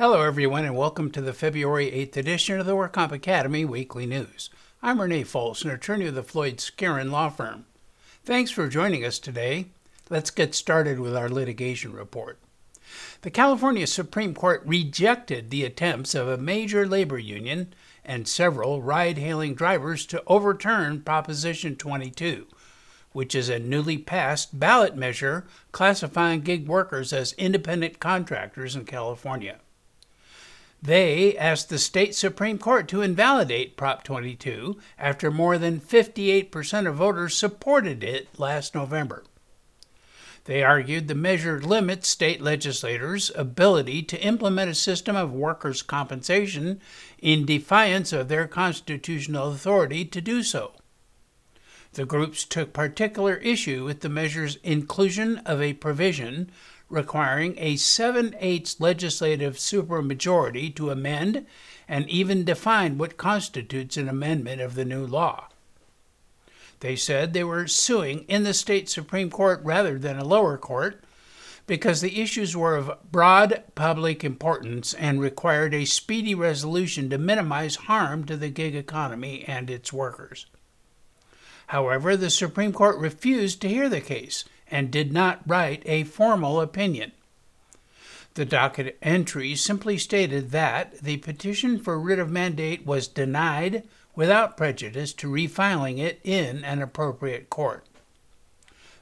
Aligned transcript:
Hello, 0.00 0.22
everyone, 0.22 0.64
and 0.64 0.74
welcome 0.74 1.10
to 1.10 1.20
the 1.20 1.34
February 1.34 1.90
8th 1.90 2.16
edition 2.16 2.58
of 2.58 2.64
the 2.64 2.74
WorkComp 2.74 3.12
Academy 3.12 3.66
Weekly 3.66 4.06
News. 4.06 4.48
I'm 4.82 4.98
Renee 4.98 5.24
Fols, 5.24 5.62
an 5.62 5.70
attorney 5.70 6.06
of 6.06 6.14
the 6.14 6.22
Floyd 6.22 6.56
Skeren 6.56 7.10
Law 7.10 7.28
Firm. 7.28 7.66
Thanks 8.24 8.50
for 8.50 8.66
joining 8.66 9.04
us 9.04 9.18
today. 9.18 9.66
Let's 10.08 10.30
get 10.30 10.54
started 10.54 11.00
with 11.00 11.14
our 11.14 11.28
litigation 11.28 11.92
report. 11.92 12.38
The 13.20 13.30
California 13.30 13.86
Supreme 13.86 14.32
Court 14.32 14.62
rejected 14.64 15.50
the 15.50 15.66
attempts 15.66 16.14
of 16.14 16.28
a 16.28 16.38
major 16.38 16.86
labor 16.86 17.18
union 17.18 17.74
and 18.02 18.26
several 18.26 18.80
ride 18.80 19.18
hailing 19.18 19.54
drivers 19.54 20.06
to 20.06 20.22
overturn 20.26 21.02
Proposition 21.02 21.76
22, 21.76 22.46
which 23.12 23.34
is 23.34 23.50
a 23.50 23.58
newly 23.58 23.98
passed 23.98 24.58
ballot 24.58 24.96
measure 24.96 25.44
classifying 25.72 26.40
gig 26.40 26.66
workers 26.66 27.12
as 27.12 27.34
independent 27.34 28.00
contractors 28.00 28.74
in 28.74 28.86
California. 28.86 29.58
They 30.82 31.36
asked 31.36 31.68
the 31.68 31.78
state 31.78 32.14
Supreme 32.14 32.58
Court 32.58 32.88
to 32.88 33.02
invalidate 33.02 33.76
Prop 33.76 34.02
22 34.02 34.78
after 34.98 35.30
more 35.30 35.58
than 35.58 35.80
58% 35.80 36.88
of 36.88 36.94
voters 36.94 37.34
supported 37.34 38.02
it 38.02 38.28
last 38.38 38.74
November. 38.74 39.24
They 40.44 40.62
argued 40.62 41.06
the 41.06 41.14
measure 41.14 41.60
limits 41.60 42.08
state 42.08 42.40
legislators' 42.40 43.30
ability 43.36 44.02
to 44.04 44.22
implement 44.22 44.70
a 44.70 44.74
system 44.74 45.14
of 45.16 45.32
workers' 45.32 45.82
compensation 45.82 46.80
in 47.18 47.44
defiance 47.44 48.12
of 48.12 48.28
their 48.28 48.46
constitutional 48.46 49.52
authority 49.52 50.06
to 50.06 50.20
do 50.22 50.42
so. 50.42 50.72
The 51.92 52.06
groups 52.06 52.44
took 52.44 52.72
particular 52.72 53.34
issue 53.36 53.84
with 53.84 54.00
the 54.00 54.08
measure's 54.08 54.56
inclusion 54.62 55.38
of 55.38 55.60
a 55.60 55.74
provision 55.74 56.50
requiring 56.90 57.54
a 57.58 57.76
7 57.76 58.34
8 58.38 58.76
legislative 58.78 59.56
supermajority 59.56 60.74
to 60.74 60.90
amend 60.90 61.46
and 61.88 62.08
even 62.08 62.44
define 62.44 62.98
what 62.98 63.16
constitutes 63.16 63.96
an 63.96 64.08
amendment 64.08 64.60
of 64.60 64.74
the 64.74 64.84
new 64.84 65.06
law. 65.06 65.48
They 66.80 66.96
said 66.96 67.32
they 67.32 67.44
were 67.44 67.66
suing 67.66 68.24
in 68.28 68.42
the 68.42 68.54
state 68.54 68.88
Supreme 68.88 69.30
Court 69.30 69.60
rather 69.62 69.98
than 69.98 70.18
a 70.18 70.24
lower 70.24 70.56
court 70.56 71.04
because 71.66 72.00
the 72.00 72.20
issues 72.20 72.56
were 72.56 72.74
of 72.74 72.98
broad 73.12 73.62
public 73.74 74.24
importance 74.24 74.92
and 74.94 75.20
required 75.20 75.72
a 75.72 75.84
speedy 75.84 76.34
resolution 76.34 77.08
to 77.10 77.18
minimize 77.18 77.76
harm 77.76 78.24
to 78.24 78.36
the 78.36 78.48
gig 78.48 78.74
economy 78.74 79.44
and 79.46 79.70
its 79.70 79.92
workers. 79.92 80.46
However, 81.68 82.16
the 82.16 82.30
Supreme 82.30 82.72
Court 82.72 82.98
refused 82.98 83.60
to 83.60 83.68
hear 83.68 83.88
the 83.88 84.00
case 84.00 84.44
and 84.70 84.90
did 84.90 85.12
not 85.12 85.40
write 85.46 85.82
a 85.86 86.04
formal 86.04 86.60
opinion. 86.60 87.12
The 88.34 88.44
docket 88.44 88.96
entry 89.02 89.56
simply 89.56 89.98
stated 89.98 90.50
that 90.50 90.98
the 91.00 91.16
petition 91.18 91.78
for 91.78 91.98
writ 91.98 92.18
of 92.18 92.30
mandate 92.30 92.86
was 92.86 93.08
denied 93.08 93.82
without 94.14 94.56
prejudice 94.56 95.12
to 95.14 95.30
refiling 95.30 95.98
it 95.98 96.20
in 96.22 96.64
an 96.64 96.80
appropriate 96.80 97.50
court. 97.50 97.86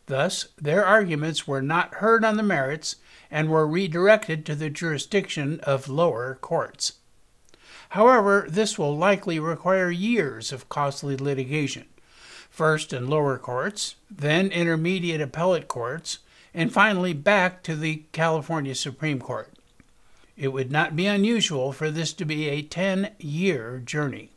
Thus, 0.06 0.48
their 0.56 0.84
arguments 0.86 1.46
were 1.46 1.60
not 1.60 1.94
heard 1.96 2.24
on 2.24 2.38
the 2.38 2.42
merits 2.42 2.96
and 3.30 3.50
were 3.50 3.66
redirected 3.66 4.46
to 4.46 4.54
the 4.54 4.70
jurisdiction 4.70 5.60
of 5.60 5.88
lower 5.88 6.38
courts. 6.40 6.94
However, 7.90 8.46
this 8.48 8.78
will 8.78 8.96
likely 8.96 9.38
require 9.38 9.90
years 9.90 10.52
of 10.52 10.68
costly 10.70 11.16
litigation 11.16 11.86
first 12.50 12.92
in 12.92 13.08
lower 13.08 13.38
courts, 13.38 13.96
then 14.10 14.48
intermediate 14.48 15.20
appellate 15.20 15.68
courts, 15.68 16.18
and 16.54 16.72
finally 16.72 17.12
back 17.12 17.62
to 17.62 17.76
the 17.76 18.04
California 18.12 18.74
Supreme 18.74 19.20
Court. 19.20 19.52
It 20.36 20.48
would 20.48 20.70
not 20.70 20.94
be 20.94 21.06
unusual 21.06 21.72
for 21.72 21.90
this 21.90 22.12
to 22.14 22.24
be 22.24 22.48
a 22.48 22.62
10 22.62 23.10
year 23.18 23.82
journey. 23.84 24.30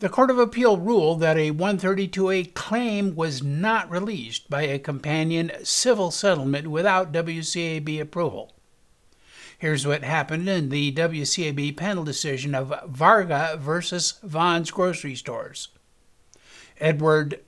The 0.00 0.08
Court 0.08 0.30
of 0.30 0.38
Appeal 0.38 0.76
ruled 0.76 1.20
that 1.20 1.38
a 1.38 1.52
132A 1.52 2.52
claim 2.52 3.14
was 3.14 3.42
not 3.42 3.90
released 3.90 4.50
by 4.50 4.62
a 4.62 4.78
companion 4.78 5.52
civil 5.62 6.10
settlement 6.10 6.66
without 6.66 7.12
WCAB 7.12 8.00
approval. 8.00 8.52
Here's 9.58 9.86
what 9.86 10.02
happened 10.02 10.48
in 10.48 10.68
the 10.68 10.92
WCAB 10.92 11.76
panel 11.76 12.04
decision 12.04 12.54
of 12.54 12.74
Varga 12.86 13.56
versus 13.58 14.18
Vons 14.22 14.70
grocery 14.70 15.14
stores. 15.14 15.68
Edward 16.80 17.40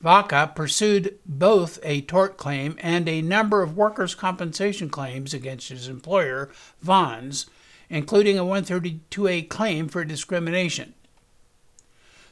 Varga 0.00 0.52
pursued 0.54 1.18
both 1.26 1.78
a 1.82 2.00
tort 2.02 2.36
claim 2.36 2.76
and 2.80 3.08
a 3.08 3.20
number 3.20 3.62
of 3.62 3.76
workers' 3.76 4.14
compensation 4.14 4.88
claims 4.88 5.34
against 5.34 5.68
his 5.68 5.88
employer, 5.88 6.50
Vons, 6.80 7.46
including 7.90 8.38
a 8.38 8.44
132A 8.44 9.48
claim 9.48 9.88
for 9.88 10.04
discrimination. 10.04 10.94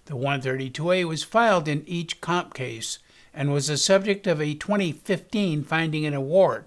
The 0.07 0.17
132A 0.17 1.05
was 1.05 1.25
filed 1.25 1.69
in 1.69 1.87
each 1.87 2.21
comp 2.23 2.55
case 2.55 2.99
and 3.35 3.53
was 3.53 3.67
the 3.67 3.77
subject 3.77 4.27
of 4.27 4.41
a 4.41 4.55
2015 4.55 5.65
finding 5.65 6.07
and 6.07 6.15
award 6.15 6.65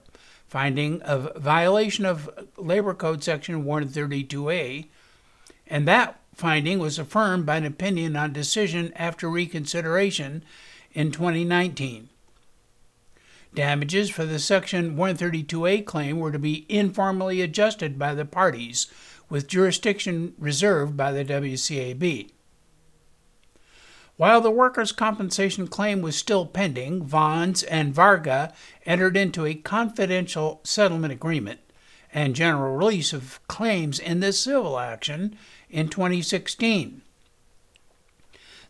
finding 0.51 1.01
of 1.03 1.31
violation 1.37 2.05
of 2.05 2.29
Labor 2.57 2.93
Code 2.93 3.23
Section 3.23 3.63
132A, 3.63 4.85
and 5.65 5.87
that 5.87 6.19
finding 6.35 6.77
was 6.77 6.99
affirmed 6.99 7.45
by 7.45 7.55
an 7.55 7.65
opinion 7.65 8.17
on 8.17 8.33
decision 8.33 8.91
after 8.97 9.29
reconsideration 9.29 10.43
in 10.91 11.09
2019. 11.09 12.09
Damages 13.53 14.09
for 14.09 14.25
the 14.25 14.39
Section 14.39 14.97
132A 14.97 15.85
claim 15.85 16.19
were 16.19 16.33
to 16.33 16.39
be 16.39 16.65
informally 16.67 17.41
adjusted 17.41 17.97
by 17.97 18.13
the 18.13 18.25
parties, 18.25 18.87
with 19.29 19.47
jurisdiction 19.47 20.33
reserved 20.37 20.97
by 20.97 21.13
the 21.13 21.23
WCAB. 21.23 22.29
While 24.21 24.41
the 24.41 24.51
workers' 24.51 24.91
compensation 24.91 25.67
claim 25.67 26.03
was 26.03 26.15
still 26.15 26.45
pending, 26.45 27.03
Vons 27.05 27.63
and 27.63 27.91
Varga 27.91 28.53
entered 28.85 29.17
into 29.17 29.47
a 29.47 29.55
confidential 29.55 30.61
settlement 30.63 31.11
agreement 31.11 31.59
and 32.13 32.35
general 32.35 32.77
release 32.77 33.13
of 33.13 33.39
claims 33.47 33.97
in 33.97 34.19
this 34.19 34.39
civil 34.39 34.77
action 34.77 35.35
in 35.71 35.89
2016. 35.89 37.01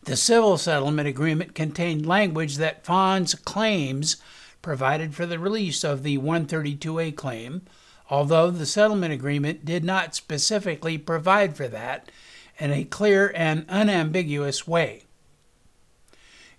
The 0.04 0.16
civil 0.16 0.56
settlement 0.56 1.06
agreement 1.06 1.54
contained 1.54 2.06
language 2.06 2.56
that 2.56 2.86
Vons 2.86 3.34
claims 3.34 4.16
provided 4.62 5.14
for 5.14 5.26
the 5.26 5.38
release 5.38 5.84
of 5.84 6.02
the 6.02 6.16
132A 6.16 7.14
claim, 7.14 7.60
although 8.08 8.50
the 8.50 8.64
settlement 8.64 9.12
agreement 9.12 9.66
did 9.66 9.84
not 9.84 10.14
specifically 10.14 10.96
provide 10.96 11.58
for 11.58 11.68
that 11.68 12.10
in 12.58 12.70
a 12.72 12.84
clear 12.84 13.30
and 13.36 13.66
unambiguous 13.68 14.66
way. 14.66 15.02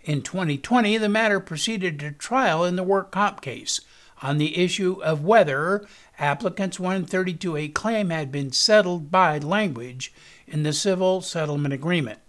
In 0.04 0.22
2020, 0.22 0.98
the 0.98 1.08
matter 1.08 1.40
proceeded 1.40 1.98
to 2.00 2.12
trial 2.12 2.66
in 2.66 2.76
the 2.76 2.84
work 2.84 3.12
comp 3.12 3.40
case 3.40 3.80
on 4.22 4.38
the 4.38 4.58
issue 4.58 5.02
of 5.02 5.24
whether 5.24 5.88
applicant's 6.20 6.78
132A 6.78 7.74
claim 7.74 8.10
had 8.10 8.30
been 8.30 8.52
settled 8.52 9.10
by 9.10 9.38
language 9.38 10.14
in 10.46 10.64
the 10.64 10.74
civil 10.74 11.22
settlement 11.22 11.74
agreement. 11.74 12.20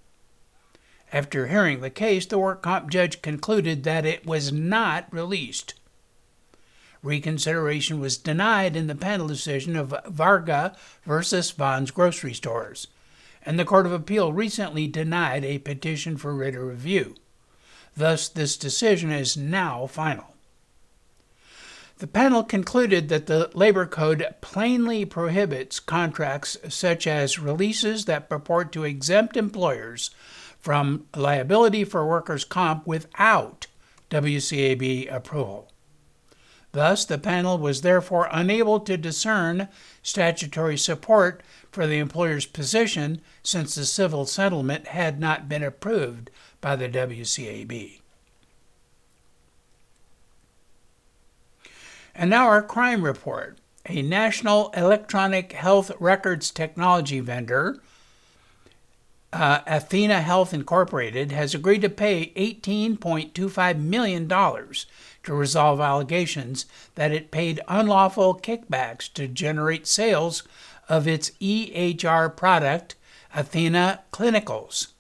After 1.13 1.49
hearing 1.49 1.81
the 1.81 1.91
case, 1.91 2.27
the 2.27 2.39
work 2.39 2.63
comp 2.63 2.91
judge 2.91 3.23
concluded 3.23 3.83
that 3.83 4.07
it 4.07 4.25
was 4.25 4.53
not 4.53 5.13
released. 5.13 5.75
Reconsideration 7.03 7.99
was 7.99 8.17
denied 8.17 8.77
in 8.77 8.87
the 8.87 8.95
panel 8.95 9.27
decision 9.27 9.75
of 9.75 9.95
Varga 10.07 10.77
versus 11.05 11.51
Vons 11.51 11.91
grocery 11.91 12.35
stores, 12.35 12.87
and 13.45 13.59
the 13.59 13.65
Court 13.65 13.85
of 13.85 13.93
Appeal 13.93 14.33
recently 14.33 14.87
denied 14.87 15.45
a 15.45 15.59
petition 15.59 16.17
for 16.17 16.35
writ 16.35 16.55
of 16.55 16.63
review. 16.63 17.17
Thus, 17.97 18.29
this 18.29 18.57
decision 18.57 19.13
is 19.13 19.37
now 19.37 19.87
final. 19.87 20.35
The 21.99 22.07
panel 22.09 22.43
concluded 22.43 23.09
that 23.09 23.27
the 23.27 23.51
Labor 23.55 23.87
Code 23.87 24.27
plainly 24.41 25.05
prohibits 25.05 25.79
contracts 25.79 26.57
such 26.69 27.07
as 27.07 27.39
releases 27.39 28.07
that 28.07 28.29
purport 28.29 28.73
to 28.73 28.85
exempt 28.85 29.37
employers 29.37 30.11
from 30.59 31.07
liability 31.15 31.85
for 31.85 32.07
workers' 32.07 32.45
comp 32.45 32.87
without 32.87 33.69
WCAB 34.11 35.13
approval. 35.13 35.71
Thus, 36.73 37.05
the 37.05 37.19
panel 37.19 37.59
was 37.59 37.83
therefore 37.83 38.29
unable 38.33 38.81
to 38.81 38.97
discern 38.97 39.69
statutory 40.03 40.77
support 40.77 41.43
for 41.71 41.87
the 41.87 41.99
employer's 41.99 42.47
position 42.47 43.21
since 43.45 43.77
the 43.77 43.87
civil 43.87 44.27
settlement 44.27 44.89
had 44.89 45.21
not 45.21 45.49
been 45.49 45.63
approved 45.63 46.31
by 46.65 46.75
the 46.77 46.89
WCAB. 46.89 48.01
And 52.15 52.31
now 52.31 52.47
our 52.47 52.63
crime 52.63 53.03
report. 53.03 53.59
A 53.87 54.01
national 54.01 54.71
electronic 54.71 55.53
health 55.53 55.93
records 56.01 56.51
technology 56.51 57.21
vendor 57.21 57.83
uh, 59.31 59.61
Athena 59.67 60.23
Health 60.23 60.55
Incorporated 60.55 61.33
has 61.33 61.55
agreed 61.55 61.83
to 61.83 61.91
pay 61.91 62.33
$18.25 62.35 63.79
million 63.81 64.27
to 64.27 65.35
resolve 65.35 65.81
allegations 65.81 66.65
that 66.95 67.13
it 67.13 67.31
paid 67.31 67.61
unlawful 67.69 68.41
kickbacks 68.41 69.13
to 69.13 69.29
generate 69.29 69.87
sales 69.87 70.45
of 70.89 71.07
its 71.07 71.31
EHR 71.43 72.35
product, 72.35 72.95
Athena 73.35 74.01
Clinicals. 74.11 74.94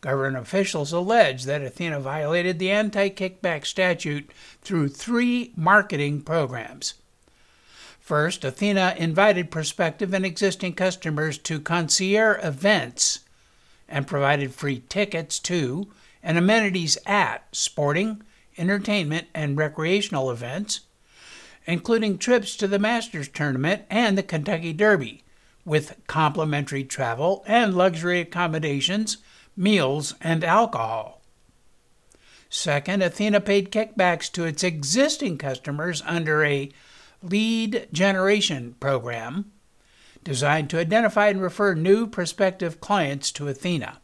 Government 0.00 0.36
officials 0.36 0.92
allege 0.92 1.44
that 1.44 1.62
Athena 1.62 2.00
violated 2.00 2.58
the 2.58 2.70
anti 2.70 3.08
kickback 3.08 3.64
statute 3.66 4.30
through 4.62 4.88
three 4.88 5.52
marketing 5.56 6.22
programs. 6.22 6.94
First, 7.98 8.44
Athena 8.44 8.94
invited 8.98 9.50
prospective 9.50 10.14
and 10.14 10.24
existing 10.24 10.74
customers 10.74 11.38
to 11.38 11.60
concierge 11.60 12.44
events 12.44 13.20
and 13.88 14.06
provided 14.06 14.54
free 14.54 14.84
tickets 14.88 15.38
to 15.40 15.88
and 16.22 16.38
amenities 16.38 16.98
at 17.06 17.44
sporting, 17.52 18.22
entertainment, 18.58 19.26
and 19.34 19.56
recreational 19.56 20.30
events, 20.30 20.80
including 21.66 22.18
trips 22.18 22.56
to 22.56 22.68
the 22.68 22.78
Masters 22.78 23.28
Tournament 23.28 23.82
and 23.90 24.16
the 24.16 24.22
Kentucky 24.22 24.72
Derby, 24.72 25.24
with 25.64 25.96
complimentary 26.06 26.84
travel 26.84 27.44
and 27.46 27.74
luxury 27.74 28.20
accommodations, 28.20 29.18
meals, 29.56 30.14
and 30.20 30.44
alcohol. 30.44 31.22
Second, 32.48 33.02
Athena 33.02 33.40
paid 33.40 33.72
kickbacks 33.72 34.30
to 34.32 34.44
its 34.44 34.62
existing 34.62 35.38
customers 35.38 36.02
under 36.06 36.44
a 36.44 36.70
lead 37.22 37.88
generation 37.92 38.76
program 38.78 39.50
designed 40.22 40.68
to 40.70 40.78
identify 40.78 41.28
and 41.28 41.40
refer 41.40 41.74
new 41.74 42.06
prospective 42.06 42.80
clients 42.80 43.30
to 43.32 43.48
Athena. 43.48 43.98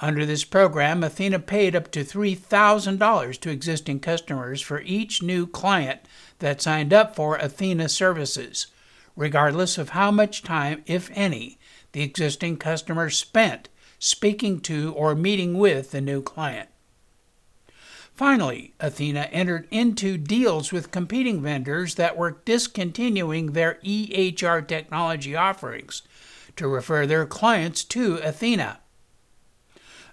Under 0.00 0.24
this 0.24 0.44
program, 0.44 1.04
Athena 1.04 1.38
paid 1.40 1.76
up 1.76 1.90
to 1.92 2.04
$3,000 2.04 3.40
to 3.40 3.50
existing 3.50 4.00
customers 4.00 4.60
for 4.62 4.80
each 4.80 5.22
new 5.22 5.46
client 5.46 6.00
that 6.38 6.62
signed 6.62 6.92
up 6.92 7.14
for 7.14 7.36
Athena 7.36 7.88
services, 7.88 8.68
regardless 9.14 9.76
of 9.76 9.90
how 9.90 10.10
much 10.10 10.42
time, 10.42 10.82
if 10.86 11.10
any, 11.12 11.58
the 11.92 12.02
existing 12.02 12.56
customer 12.56 13.10
spent 13.10 13.68
speaking 14.00 14.58
to 14.58 14.92
or 14.94 15.14
meeting 15.14 15.56
with 15.56 15.92
the 15.92 16.00
new 16.00 16.20
client. 16.20 16.68
Finally, 18.14 18.74
Athena 18.80 19.28
entered 19.30 19.68
into 19.70 20.18
deals 20.18 20.72
with 20.72 20.90
competing 20.90 21.40
vendors 21.40 21.94
that 21.94 22.16
were 22.16 22.40
discontinuing 22.44 23.52
their 23.52 23.78
EHR 23.84 24.66
technology 24.66 25.36
offerings 25.36 26.02
to 26.56 26.66
refer 26.66 27.06
their 27.06 27.24
clients 27.24 27.84
to 27.84 28.16
Athena. 28.16 28.80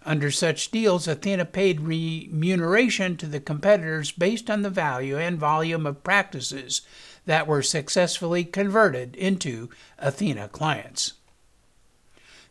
Under 0.06 0.32
such 0.32 0.72
deals, 0.72 1.08
Athena 1.08 1.46
paid 1.46 1.82
remuneration 1.82 3.18
to 3.18 3.26
the 3.26 3.42
competitors 3.42 4.12
based 4.12 4.50
on 4.50 4.62
the 4.62 4.70
value 4.70 5.18
and 5.18 5.38
volume 5.38 5.86
of 5.86 6.04
practices 6.04 6.82
that 7.26 7.46
were 7.46 7.62
successfully 7.62 8.46
converted 8.46 9.18
into 9.18 9.70
Athena 10.00 10.48
clients. 10.48 11.14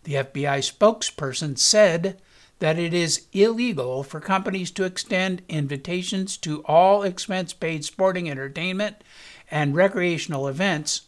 The 0.07 0.15
FBI 0.15 0.63
spokesperson 0.63 1.59
said 1.59 2.23
that 2.61 2.79
it 2.79 2.95
is 2.95 3.27
illegal 3.33 4.05
for 4.05 4.21
companies 4.21 4.71
to 4.71 4.85
extend 4.85 5.43
invitations 5.49 6.37
to 6.39 6.63
all 6.63 7.03
expense 7.03 7.53
paid 7.53 7.85
sporting 7.85 8.31
entertainment 8.31 9.03
and 9.51 9.75
recreational 9.75 10.47
events 10.47 11.03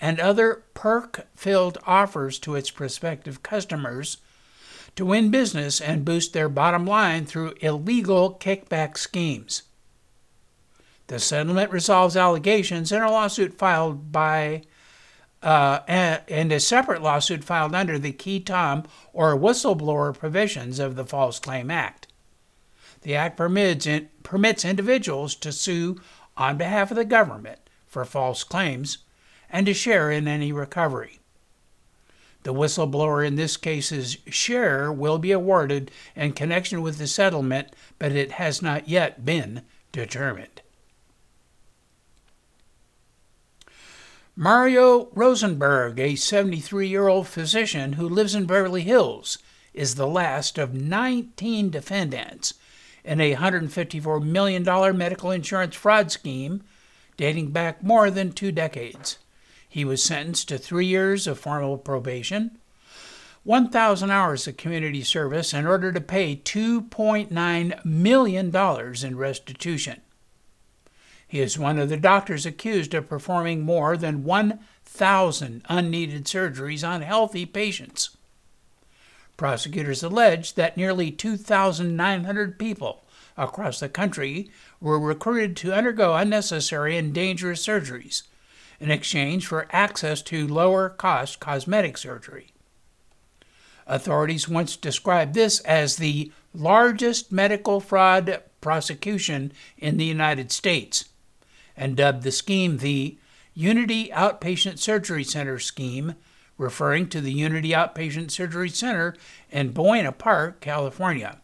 and 0.00 0.18
other 0.18 0.62
perk 0.72 1.26
filled 1.36 1.76
offers 1.86 2.38
to 2.38 2.54
its 2.54 2.70
prospective 2.70 3.42
customers 3.42 4.16
to 4.96 5.04
win 5.04 5.30
business 5.30 5.78
and 5.78 6.06
boost 6.06 6.32
their 6.32 6.48
bottom 6.48 6.86
line 6.86 7.26
through 7.26 7.52
illegal 7.60 8.38
kickback 8.40 8.96
schemes. 8.96 9.64
The 11.08 11.18
settlement 11.18 11.70
resolves 11.70 12.16
allegations 12.16 12.92
in 12.92 13.02
a 13.02 13.10
lawsuit 13.10 13.58
filed 13.58 14.10
by 14.10 14.62
uh, 15.42 15.80
and 15.86 16.52
a 16.52 16.60
separate 16.60 17.02
lawsuit 17.02 17.44
filed 17.44 17.74
under 17.74 17.98
the 17.98 18.12
qui 18.12 18.40
tam 18.40 18.84
or 19.12 19.36
whistleblower 19.36 20.16
provisions 20.16 20.78
of 20.78 20.96
the 20.96 21.04
False 21.04 21.38
Claim 21.38 21.70
Act. 21.70 22.08
The 23.02 23.14
Act 23.14 23.36
permits, 23.36 23.86
permits 24.22 24.64
individuals 24.64 25.34
to 25.36 25.52
sue 25.52 26.00
on 26.36 26.56
behalf 26.56 26.90
of 26.90 26.96
the 26.96 27.04
government 27.04 27.60
for 27.86 28.04
false 28.04 28.44
claims 28.44 28.98
and 29.50 29.66
to 29.66 29.74
share 29.74 30.10
in 30.10 30.28
any 30.28 30.52
recovery. 30.52 31.20
The 32.42 32.54
whistleblower 32.54 33.26
in 33.26 33.36
this 33.36 33.56
case's 33.56 34.18
share 34.26 34.92
will 34.92 35.18
be 35.18 35.32
awarded 35.32 35.90
in 36.14 36.32
connection 36.32 36.82
with 36.82 36.98
the 36.98 37.06
settlement, 37.06 37.68
but 37.98 38.12
it 38.12 38.32
has 38.32 38.62
not 38.62 38.88
yet 38.88 39.24
been 39.24 39.62
determined. 39.92 40.62
Mario 44.40 45.08
Rosenberg, 45.16 45.98
a 45.98 46.14
73 46.14 46.86
year 46.86 47.08
old 47.08 47.26
physician 47.26 47.94
who 47.94 48.08
lives 48.08 48.36
in 48.36 48.46
Beverly 48.46 48.82
Hills, 48.82 49.38
is 49.74 49.96
the 49.96 50.06
last 50.06 50.58
of 50.58 50.72
19 50.72 51.70
defendants 51.70 52.54
in 53.04 53.20
a 53.20 53.34
$154 53.34 54.22
million 54.22 54.62
medical 54.96 55.32
insurance 55.32 55.74
fraud 55.74 56.12
scheme 56.12 56.62
dating 57.16 57.50
back 57.50 57.82
more 57.82 58.12
than 58.12 58.30
two 58.30 58.52
decades. 58.52 59.18
He 59.68 59.84
was 59.84 60.04
sentenced 60.04 60.46
to 60.50 60.58
three 60.58 60.86
years 60.86 61.26
of 61.26 61.40
formal 61.40 61.76
probation, 61.76 62.58
1,000 63.42 64.08
hours 64.12 64.46
of 64.46 64.56
community 64.56 65.02
service 65.02 65.52
in 65.52 65.66
order 65.66 65.90
to 65.90 66.00
pay 66.00 66.36
$2.9 66.36 67.84
million 67.84 68.56
in 69.04 69.16
restitution. 69.16 70.00
He 71.28 71.40
is 71.40 71.58
one 71.58 71.78
of 71.78 71.90
the 71.90 71.98
doctors 71.98 72.46
accused 72.46 72.94
of 72.94 73.08
performing 73.08 73.60
more 73.60 73.98
than 73.98 74.24
1,000 74.24 75.62
unneeded 75.68 76.24
surgeries 76.24 76.88
on 76.88 77.02
healthy 77.02 77.44
patients. 77.44 78.16
Prosecutors 79.36 80.02
allege 80.02 80.54
that 80.54 80.78
nearly 80.78 81.10
2,900 81.10 82.58
people 82.58 83.04
across 83.36 83.78
the 83.78 83.90
country 83.90 84.50
were 84.80 84.98
recruited 84.98 85.54
to 85.58 85.74
undergo 85.74 86.14
unnecessary 86.14 86.96
and 86.96 87.12
dangerous 87.12 87.64
surgeries 87.64 88.22
in 88.80 88.90
exchange 88.90 89.46
for 89.46 89.68
access 89.70 90.22
to 90.22 90.48
lower 90.48 90.88
cost 90.88 91.40
cosmetic 91.40 91.98
surgery. 91.98 92.48
Authorities 93.86 94.48
once 94.48 94.76
described 94.76 95.34
this 95.34 95.60
as 95.60 95.96
the 95.96 96.32
largest 96.54 97.30
medical 97.30 97.80
fraud 97.80 98.42
prosecution 98.62 99.52
in 99.76 99.98
the 99.98 100.04
United 100.04 100.50
States 100.50 101.04
and 101.78 101.96
dubbed 101.96 102.24
the 102.24 102.32
scheme 102.32 102.76
the 102.78 103.16
Unity 103.54 104.10
Outpatient 104.10 104.78
Surgery 104.78 105.24
Center 105.24 105.58
scheme, 105.58 106.14
referring 106.58 107.08
to 107.08 107.22
the 107.22 107.32
Unity 107.32 107.70
Outpatient 107.70 108.30
Surgery 108.30 108.68
Center 108.68 109.16
in 109.50 109.70
Buena 109.70 110.12
Park, 110.12 110.60
California. 110.60 111.40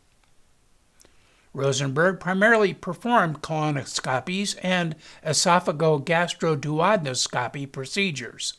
Rosenberg 1.52 2.20
primarily 2.20 2.74
performed 2.74 3.40
colonoscopies 3.40 4.58
and 4.62 4.96
esophagogastroduodenoscopy 5.24 7.70
procedures. 7.70 8.54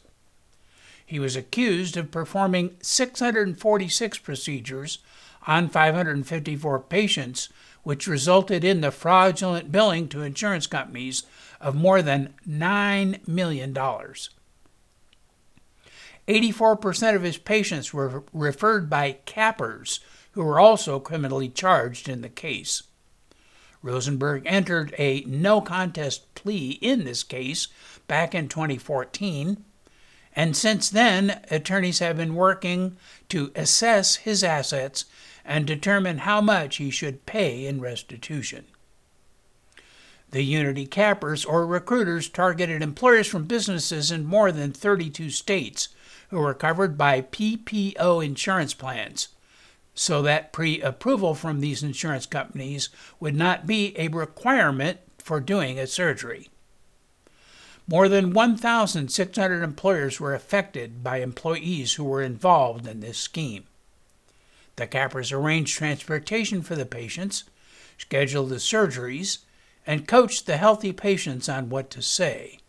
He 1.06 1.20
was 1.20 1.36
accused 1.36 1.98
of 1.98 2.10
performing 2.10 2.78
646 2.82 4.18
procedures 4.20 5.00
on 5.46 5.70
554 5.70 6.80
patients, 6.80 7.50
which 7.84 8.08
resulted 8.08 8.64
in 8.64 8.82
the 8.82 8.92
fraudulent 8.92 9.72
billing 9.72 10.08
to 10.08 10.24
insurance 10.24 10.66
companies 10.66 11.24
of 11.66 11.74
more 11.74 12.04
than 12.04 12.32
$9 12.48 13.28
million. 13.28 13.74
84% 16.28 17.16
of 17.16 17.24
his 17.24 17.38
patients 17.40 17.92
were 17.92 18.24
referred 18.32 18.88
by 18.88 19.14
cappers 19.26 20.00
who 20.34 20.44
were 20.44 20.60
also 20.60 21.00
criminally 21.00 21.50
charged 21.50 22.08
in 22.08 22.22
the 22.22 22.30
case. 22.30 22.84
Rosenberg 23.82 24.44
entered 24.46 24.94
a 25.00 25.24
no 25.26 25.60
contest 25.60 26.36
plea 26.36 26.78
in 26.82 27.04
this 27.04 27.24
case 27.24 27.68
back 28.08 28.36
in 28.36 28.48
2014, 28.48 29.64
and 30.36 30.56
since 30.56 30.88
then, 30.90 31.42
attorneys 31.50 31.98
have 31.98 32.18
been 32.18 32.36
working 32.36 32.96
to 33.30 33.52
assess 33.56 34.18
his 34.18 34.44
assets 34.44 35.06
and 35.44 35.66
determine 35.66 36.20
how 36.20 36.42
much 36.42 36.76
he 36.76 36.92
should 36.92 37.26
pay 37.26 37.66
in 37.66 37.82
restitution. 37.82 38.66
The 40.36 40.44
Unity 40.44 40.86
Cappers 40.86 41.46
or 41.46 41.66
recruiters 41.66 42.28
targeted 42.28 42.82
employers 42.82 43.26
from 43.26 43.46
businesses 43.46 44.12
in 44.12 44.26
more 44.26 44.52
than 44.52 44.74
32 44.74 45.30
states 45.30 45.88
who 46.30 46.40
were 46.42 46.54
covered 46.54 46.98
by 46.98 47.22
PPO 47.22 48.26
insurance 48.26 48.74
plans, 48.74 49.30
so 49.94 50.22
that 50.24 50.52
pre 50.52 50.82
approval 50.82 51.36
from 51.36 51.62
these 51.62 51.84
insurance 51.84 52.26
companies 52.26 52.90
would 53.18 53.34
not 53.34 53.66
be 53.66 53.98
a 53.98 54.10
requirement 54.10 55.00
for 55.20 55.40
doing 55.40 55.80
a 55.80 55.88
surgery. 55.88 56.50
More 57.88 58.10
than 58.10 58.34
1,600 58.34 59.64
employers 59.64 60.20
were 60.20 60.36
affected 60.36 61.02
by 61.02 61.20
employees 61.20 61.94
who 61.94 62.04
were 62.04 62.22
involved 62.22 62.86
in 62.88 63.00
this 63.00 63.20
scheme. 63.20 63.64
The 64.76 64.86
cappers 64.86 65.32
arranged 65.32 65.78
transportation 65.78 66.62
for 66.62 66.76
the 66.76 66.86
patients, 66.86 67.46
scheduled 67.98 68.50
the 68.50 68.56
surgeries, 68.56 69.38
and 69.88 70.08
coached 70.08 70.46
the 70.46 70.58
healthy 70.58 70.92
patients 70.92 71.48
on 71.48 71.70
what 71.70 71.90
to 71.92 72.02
say. 72.02 72.60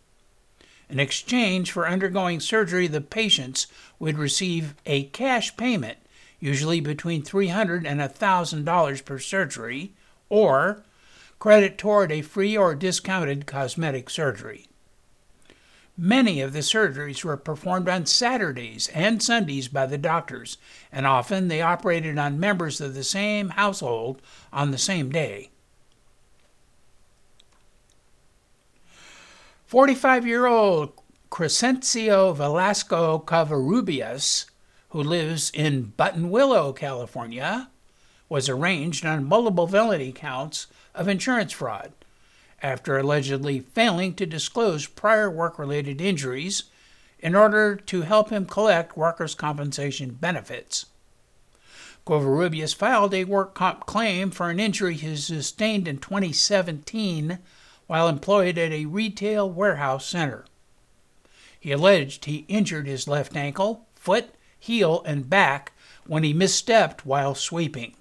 In 0.89 0.99
exchange 0.99 1.71
for 1.71 1.87
undergoing 1.87 2.39
surgery, 2.39 2.87
the 2.87 3.01
patients 3.01 3.67
would 3.99 4.17
receive 4.17 4.75
a 4.85 5.03
cash 5.05 5.55
payment, 5.57 5.97
usually 6.39 6.79
between 6.79 7.23
$300 7.23 7.85
and 7.85 7.99
$1,000 7.99 9.05
per 9.05 9.19
surgery, 9.19 9.93
or 10.29 10.83
credit 11.39 11.77
toward 11.77 12.11
a 12.11 12.21
free 12.21 12.57
or 12.57 12.73
discounted 12.73 13.45
cosmetic 13.45 14.09
surgery. 14.09 14.67
Many 15.99 16.41
of 16.41 16.53
the 16.53 16.59
surgeries 16.59 17.23
were 17.23 17.37
performed 17.37 17.89
on 17.89 18.05
Saturdays 18.05 18.87
and 18.89 19.21
Sundays 19.21 19.67
by 19.67 19.87
the 19.87 19.97
doctors, 19.97 20.57
and 20.91 21.07
often 21.07 21.47
they 21.47 21.61
operated 21.61 22.19
on 22.19 22.39
members 22.39 22.79
of 22.79 22.93
the 22.93 23.03
same 23.03 23.49
household 23.49 24.21
on 24.53 24.69
the 24.69 24.77
same 24.77 25.09
day. 25.09 25.49
45 29.67 30.25
year 30.25 30.45
old 30.45 30.93
Crescencio 31.29 32.33
Velasco 32.33 33.19
Covarrubias, 33.19 34.45
who 34.91 35.03
lives 35.03 35.51
in 35.53 35.91
Buttonwillow, 35.97 36.73
California, 36.73 37.67
was 38.29 38.47
arraigned 38.47 39.01
on 39.03 39.25
multiple 39.25 39.67
felony 39.67 40.13
counts 40.13 40.67
of 40.95 41.09
insurance 41.09 41.51
fraud 41.51 41.91
after 42.63 42.97
allegedly 42.97 43.59
failing 43.59 44.13
to 44.13 44.25
disclose 44.25 44.87
prior 44.87 45.29
work 45.29 45.59
related 45.59 45.99
injuries 45.99 46.63
in 47.19 47.35
order 47.35 47.75
to 47.75 48.03
help 48.03 48.29
him 48.29 48.45
collect 48.45 48.95
workers' 48.95 49.35
compensation 49.35 50.11
benefits. 50.11 50.85
Covarrubias 52.05 52.73
filed 52.73 53.13
a 53.13 53.25
work 53.25 53.53
comp 53.53 53.85
claim 53.85 54.31
for 54.31 54.49
an 54.49 54.61
injury 54.61 54.93
he 54.93 55.17
sustained 55.17 55.89
in 55.89 55.97
2017 55.97 57.39
while 57.87 58.07
employed 58.07 58.57
at 58.57 58.71
a 58.71 58.85
retail 58.85 59.49
warehouse 59.49 60.05
center. 60.05 60.45
He 61.59 61.71
alleged 61.71 62.25
he 62.25 62.45
injured 62.47 62.87
his 62.87 63.07
left 63.07 63.35
ankle, 63.35 63.87
foot, 63.95 64.35
heel, 64.59 65.01
and 65.05 65.29
back 65.29 65.71
when 66.05 66.23
he 66.23 66.33
misstepped 66.33 67.01
while 67.01 67.35
sweeping. 67.35 67.95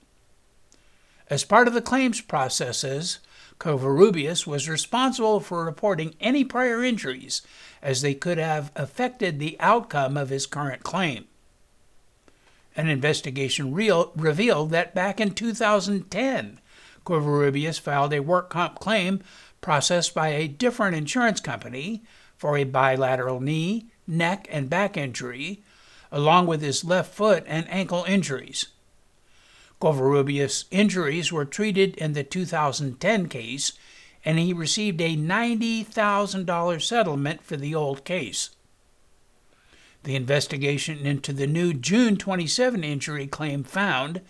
As 1.29 1.45
part 1.45 1.67
of 1.67 1.75
the 1.75 1.83
claims 1.83 2.21
processes, 2.21 3.19
Covarrubias 3.59 4.47
was 4.47 4.69
responsible 4.69 5.41
for 5.41 5.65
reporting 5.65 6.15
any 6.21 6.45
prior 6.45 6.85
injuries 6.85 7.43
as 7.83 8.03
they 8.03 8.15
could 8.15 8.39
have 8.39 8.71
affected 8.77 9.39
the 9.39 9.57
outcome 9.59 10.17
of 10.17 10.29
his 10.29 10.47
current 10.47 10.83
claim. 10.83 11.25
An 12.77 12.89
investigation 12.89 13.73
revealed 13.73 14.71
that 14.71 14.95
back 14.95 15.19
in 15.19 15.33
2010, 15.33 16.61
Covarrubias 17.05 17.81
filed 17.81 18.13
a 18.13 18.21
work 18.21 18.51
comp 18.51 18.79
claim 18.79 19.23
processed 19.67 20.15
by 20.15 20.29
a 20.29 20.47
different 20.47 20.95
insurance 20.95 21.41
company 21.41 22.01
for 22.37 22.57
a 22.57 22.63
bilateral 22.63 23.41
knee, 23.41 23.91
neck, 24.07 24.47
and 24.49 24.71
back 24.71 24.97
injury, 24.97 25.61
along 26.13 26.47
with 26.47 26.63
his 26.63 26.85
left 26.85 27.13
foot 27.13 27.43
and 27.49 27.69
ankle 27.69 28.05
injuries. 28.07 28.67
Covarrubias' 29.81 30.67
injuries 30.71 31.33
were 31.33 31.45
treated 31.45 31.97
in 31.97 32.13
the 32.13 32.23
2010 32.23 33.29
case, 33.29 33.73
and 34.25 34.39
he 34.39 34.53
received 34.53 35.01
a 35.01 35.17
$90,000 35.17 36.81
settlement 36.81 37.43
for 37.43 37.57
the 37.57 37.75
old 37.75 38.05
case. 38.05 38.51
The 40.05 40.15
investigation 40.15 41.05
into 41.05 41.33
the 41.33 41.49
new 41.49 41.75
June 41.75 42.17
27 42.17 42.85
injury 42.85 43.27
claim 43.27 43.65
found 43.65 44.21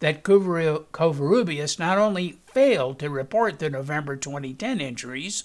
that 0.00 0.22
Covarrubias 0.22 1.78
not 1.78 1.98
only 1.98 2.38
failed 2.46 2.98
to 2.98 3.10
report 3.10 3.58
the 3.58 3.70
November 3.70 4.16
2010 4.16 4.80
injuries, 4.80 5.44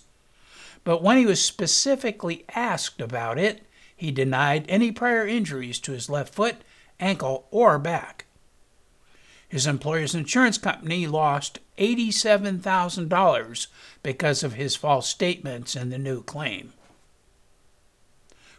but 0.84 1.02
when 1.04 1.18
he 1.18 1.26
was 1.26 1.44
specifically 1.44 2.46
asked 2.54 3.02
about 3.02 3.38
it, 3.38 3.66
he 3.96 4.12
denied 4.12 4.66
any 4.68 4.92
prior 4.92 5.28
injuries 5.28 5.80
to 5.80 5.92
his 5.92 6.10
left 6.10 6.34
foot, 6.34 6.58
ankle, 7.00 7.48
or 7.52 7.78
back. 7.78 8.26
His 9.48 9.68
employer's 9.68 10.16
insurance 10.16 10.58
company 10.58 11.08
lost 11.08 11.60
$87,000 11.78 13.68
because 14.02 14.44
of 14.44 14.54
his 14.54 14.76
false 14.76 15.08
statements 15.10 15.76
in 15.76 15.90
the 15.90 15.98
new 15.98 16.24
claim. 16.24 16.74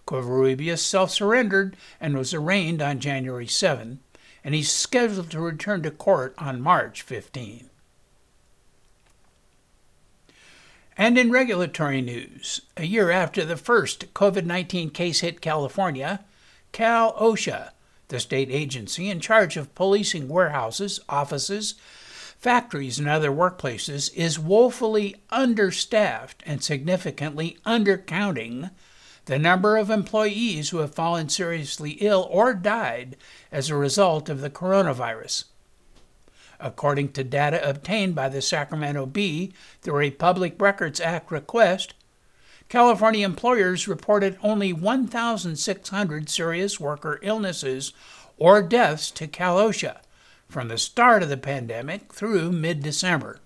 Covarrubias 0.06 0.80
self 0.80 1.10
surrendered 1.10 1.76
and 2.00 2.16
was 2.16 2.34
arraigned 2.34 2.82
on 2.82 3.00
January 3.00 3.46
7, 3.46 4.00
and 4.44 4.54
he's 4.54 4.70
scheduled 4.70 5.30
to 5.30 5.40
return 5.40 5.82
to 5.82 5.90
court 5.90 6.34
on 6.38 6.60
March 6.60 7.02
15. 7.02 7.70
And 10.96 11.16
in 11.16 11.30
regulatory 11.30 12.02
news, 12.02 12.60
a 12.76 12.84
year 12.84 13.10
after 13.10 13.44
the 13.44 13.56
first 13.56 14.12
COVID 14.14 14.44
19 14.44 14.90
case 14.90 15.20
hit 15.20 15.40
California, 15.40 16.24
Cal 16.72 17.14
OSHA, 17.14 17.70
the 18.08 18.20
state 18.20 18.50
agency 18.50 19.08
in 19.08 19.20
charge 19.20 19.56
of 19.56 19.74
policing 19.74 20.28
warehouses, 20.28 21.00
offices, 21.08 21.74
factories, 22.38 22.98
and 22.98 23.08
other 23.08 23.30
workplaces, 23.30 24.12
is 24.14 24.38
woefully 24.38 25.16
understaffed 25.30 26.42
and 26.44 26.62
significantly 26.62 27.56
undercounting 27.64 28.70
the 29.26 29.38
number 29.38 29.76
of 29.76 29.90
employees 29.90 30.70
who 30.70 30.78
have 30.78 30.94
fallen 30.94 31.28
seriously 31.28 31.92
ill 32.00 32.26
or 32.30 32.54
died 32.54 33.16
as 33.50 33.70
a 33.70 33.76
result 33.76 34.28
of 34.28 34.40
the 34.40 34.50
coronavirus. 34.50 35.44
According 36.58 37.12
to 37.12 37.24
data 37.24 37.68
obtained 37.68 38.14
by 38.14 38.28
the 38.28 38.42
Sacramento 38.42 39.06
Bee 39.06 39.52
through 39.80 40.00
a 40.00 40.10
Public 40.10 40.60
Records 40.60 41.00
Act 41.00 41.30
request, 41.30 41.94
California 42.68 43.24
employers 43.26 43.86
reported 43.86 44.38
only 44.42 44.72
1,600 44.72 46.28
serious 46.28 46.80
worker 46.80 47.18
illnesses 47.22 47.92
or 48.38 48.62
deaths 48.62 49.10
to 49.10 49.26
Cal 49.26 49.58
OSHA 49.58 49.98
from 50.48 50.68
the 50.68 50.78
start 50.78 51.22
of 51.22 51.28
the 51.28 51.36
pandemic 51.36 52.12
through 52.12 52.50
mid 52.50 52.82
December. 52.82 53.41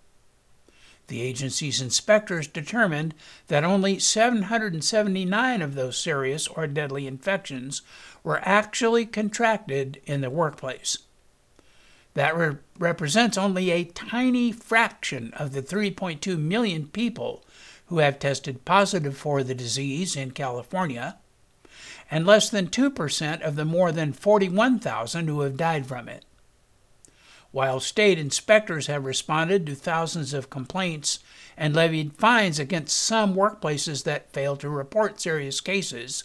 The 1.08 1.22
agency's 1.22 1.80
inspectors 1.80 2.48
determined 2.48 3.14
that 3.46 3.64
only 3.64 3.98
779 3.98 5.62
of 5.62 5.74
those 5.74 5.96
serious 5.96 6.48
or 6.48 6.66
deadly 6.66 7.06
infections 7.06 7.82
were 8.24 8.40
actually 8.42 9.06
contracted 9.06 10.00
in 10.04 10.20
the 10.20 10.30
workplace. 10.30 10.98
That 12.14 12.36
re- 12.36 12.56
represents 12.78 13.38
only 13.38 13.70
a 13.70 13.84
tiny 13.84 14.50
fraction 14.50 15.32
of 15.34 15.52
the 15.52 15.62
3.2 15.62 16.38
million 16.38 16.88
people 16.88 17.44
who 17.86 17.98
have 17.98 18.18
tested 18.18 18.64
positive 18.64 19.16
for 19.16 19.42
the 19.42 19.54
disease 19.54 20.16
in 20.16 20.32
California, 20.32 21.18
and 22.10 22.26
less 22.26 22.48
than 22.50 22.68
2% 22.68 23.40
of 23.42 23.54
the 23.56 23.64
more 23.64 23.92
than 23.92 24.12
41,000 24.12 25.28
who 25.28 25.40
have 25.42 25.56
died 25.56 25.86
from 25.86 26.08
it. 26.08 26.24
While 27.56 27.80
state 27.80 28.18
inspectors 28.18 28.86
have 28.88 29.06
responded 29.06 29.64
to 29.64 29.74
thousands 29.74 30.34
of 30.34 30.50
complaints 30.50 31.20
and 31.56 31.74
levied 31.74 32.12
fines 32.12 32.58
against 32.58 32.94
some 32.94 33.34
workplaces 33.34 34.04
that 34.04 34.30
fail 34.30 34.58
to 34.58 34.68
report 34.68 35.22
serious 35.22 35.62
cases, 35.62 36.24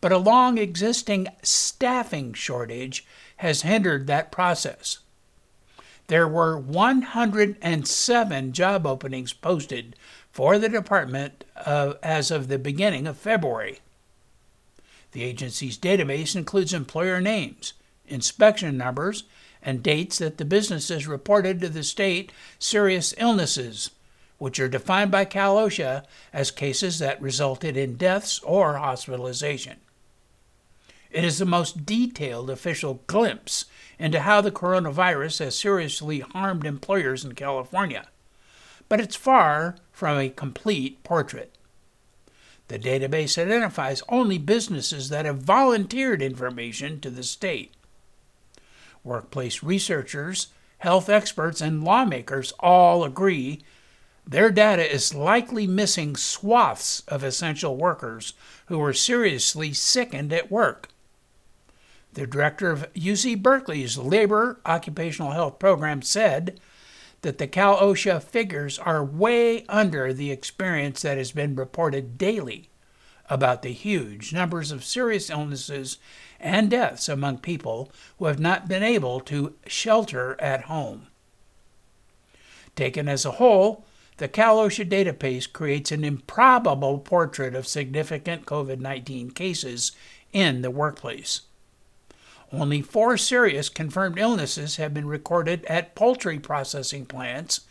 but 0.00 0.12
a 0.12 0.16
long 0.16 0.56
existing 0.56 1.28
staffing 1.42 2.32
shortage 2.32 3.04
has 3.36 3.60
hindered 3.68 4.06
that 4.06 4.32
process. 4.32 5.00
There 6.06 6.26
were 6.26 6.58
107 6.58 8.52
job 8.52 8.86
openings 8.86 9.34
posted 9.34 9.94
for 10.32 10.58
the 10.58 10.70
department 10.70 11.44
uh, 11.54 11.96
as 12.02 12.30
of 12.30 12.48
the 12.48 12.58
beginning 12.58 13.06
of 13.06 13.18
February. 13.18 13.80
The 15.12 15.22
agency's 15.22 15.76
database 15.76 16.34
includes 16.34 16.72
employer 16.72 17.20
names, 17.20 17.74
inspection 18.08 18.78
numbers, 18.78 19.24
and 19.66 19.82
dates 19.82 20.18
that 20.18 20.38
the 20.38 20.44
businesses 20.44 21.08
reported 21.08 21.60
to 21.60 21.68
the 21.68 21.82
state 21.82 22.32
serious 22.58 23.12
illnesses, 23.18 23.90
which 24.38 24.60
are 24.60 24.68
defined 24.68 25.10
by 25.10 25.24
Cal 25.24 25.56
OSHA 25.56 26.04
as 26.32 26.52
cases 26.52 27.00
that 27.00 27.20
resulted 27.20 27.76
in 27.76 27.96
deaths 27.96 28.38
or 28.44 28.76
hospitalization. 28.76 29.78
It 31.10 31.24
is 31.24 31.38
the 31.38 31.46
most 31.46 31.84
detailed 31.84 32.48
official 32.48 33.02
glimpse 33.08 33.64
into 33.98 34.20
how 34.20 34.40
the 34.40 34.52
coronavirus 34.52 35.40
has 35.40 35.58
seriously 35.58 36.20
harmed 36.20 36.64
employers 36.64 37.24
in 37.24 37.34
California, 37.34 38.06
but 38.88 39.00
it's 39.00 39.16
far 39.16 39.76
from 39.90 40.16
a 40.16 40.28
complete 40.28 41.02
portrait. 41.02 41.52
The 42.68 42.78
database 42.78 43.40
identifies 43.40 44.02
only 44.08 44.38
businesses 44.38 45.08
that 45.08 45.24
have 45.24 45.38
volunteered 45.38 46.22
information 46.22 47.00
to 47.00 47.10
the 47.10 47.22
state. 47.22 47.72
Workplace 49.06 49.62
researchers, 49.62 50.48
health 50.78 51.08
experts, 51.08 51.60
and 51.60 51.84
lawmakers 51.84 52.52
all 52.58 53.04
agree 53.04 53.62
their 54.26 54.50
data 54.50 54.92
is 54.92 55.14
likely 55.14 55.68
missing 55.68 56.16
swaths 56.16 57.00
of 57.06 57.22
essential 57.22 57.76
workers 57.76 58.34
who 58.66 58.78
were 58.78 58.92
seriously 58.92 59.72
sickened 59.72 60.32
at 60.32 60.50
work. 60.50 60.88
The 62.14 62.26
director 62.26 62.70
of 62.70 62.92
UC 62.94 63.40
Berkeley's 63.40 63.96
Labor 63.96 64.58
Occupational 64.66 65.30
Health 65.30 65.60
Program 65.60 66.02
said 66.02 66.58
that 67.22 67.38
the 67.38 67.46
Cal 67.46 67.76
OSHA 67.76 68.22
figures 68.24 68.78
are 68.80 69.04
way 69.04 69.64
under 69.68 70.12
the 70.12 70.32
experience 70.32 71.02
that 71.02 71.18
has 71.18 71.30
been 71.30 71.54
reported 71.54 72.18
daily 72.18 72.70
about 73.28 73.62
the 73.62 73.72
huge 73.72 74.32
numbers 74.32 74.70
of 74.70 74.84
serious 74.84 75.30
illnesses 75.30 75.98
and 76.38 76.70
deaths 76.70 77.08
among 77.08 77.38
people 77.38 77.90
who 78.18 78.26
have 78.26 78.38
not 78.38 78.68
been 78.68 78.82
able 78.82 79.20
to 79.20 79.54
shelter 79.66 80.36
at 80.40 80.62
home. 80.62 81.08
Taken 82.74 83.08
as 83.08 83.24
a 83.24 83.32
whole, 83.32 83.84
the 84.18 84.28
Cal 84.28 84.58
database 84.58 85.50
creates 85.50 85.92
an 85.92 86.04
improbable 86.04 86.98
portrait 86.98 87.54
of 87.54 87.66
significant 87.66 88.46
COVID 88.46 88.80
19 88.80 89.30
cases 89.30 89.92
in 90.32 90.62
the 90.62 90.70
workplace. 90.70 91.42
Only 92.52 92.80
four 92.80 93.16
serious 93.16 93.68
confirmed 93.68 94.18
illnesses 94.18 94.76
have 94.76 94.94
been 94.94 95.06
recorded 95.06 95.64
at 95.64 95.94
poultry 95.94 96.38
processing 96.38 97.04
plants, 97.04 97.65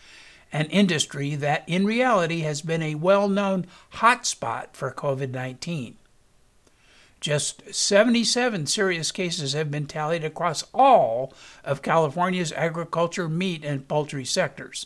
an 0.51 0.67
industry 0.67 1.35
that 1.35 1.63
in 1.67 1.85
reality 1.85 2.41
has 2.41 2.61
been 2.61 2.81
a 2.81 2.95
well 2.95 3.27
known 3.27 3.65
hotspot 3.95 4.73
for 4.73 4.91
COVID 4.91 5.31
19. 5.31 5.97
Just 7.19 7.73
77 7.73 8.67
serious 8.67 9.11
cases 9.11 9.53
have 9.53 9.71
been 9.71 9.87
tallied 9.87 10.23
across 10.23 10.63
all 10.73 11.33
of 11.63 11.81
California's 11.81 12.51
agriculture, 12.53 13.27
meat, 13.27 13.65
and 13.65 13.87
poultry 13.87 14.25
sectors. 14.25 14.85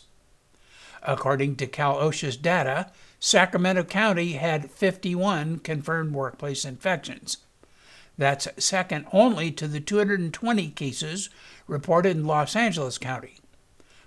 According 1.02 1.56
to 1.56 1.66
Cal 1.66 1.96
OSHA's 1.96 2.36
data, 2.36 2.90
Sacramento 3.18 3.84
County 3.84 4.32
had 4.32 4.70
51 4.70 5.58
confirmed 5.58 6.14
workplace 6.14 6.64
infections. 6.64 7.38
That's 8.16 8.48
second 8.56 9.06
only 9.12 9.50
to 9.52 9.68
the 9.68 9.80
220 9.80 10.70
cases 10.70 11.30
reported 11.66 12.16
in 12.16 12.26
Los 12.26 12.56
Angeles 12.56 12.98
County, 12.98 13.36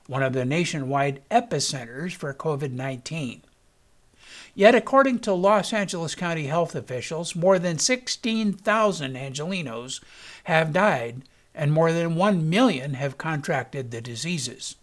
one 0.07 0.23
of 0.23 0.33
the 0.33 0.45
nationwide 0.45 1.21
epicenters 1.29 2.13
for 2.13 2.33
COVID 2.33 2.71
19. 2.71 3.43
Yet, 4.55 4.75
according 4.75 5.19
to 5.19 5.33
Los 5.33 5.73
Angeles 5.73 6.13
County 6.13 6.45
health 6.45 6.75
officials, 6.75 7.35
more 7.35 7.57
than 7.57 7.79
16,000 7.79 9.15
Angelenos 9.15 10.03
have 10.43 10.73
died 10.73 11.23
and 11.55 11.71
more 11.71 11.91
than 11.91 12.15
1 12.15 12.49
million 12.49 12.95
have 12.95 13.17
contracted 13.17 13.91
the 13.91 14.01
diseases. 14.01 14.75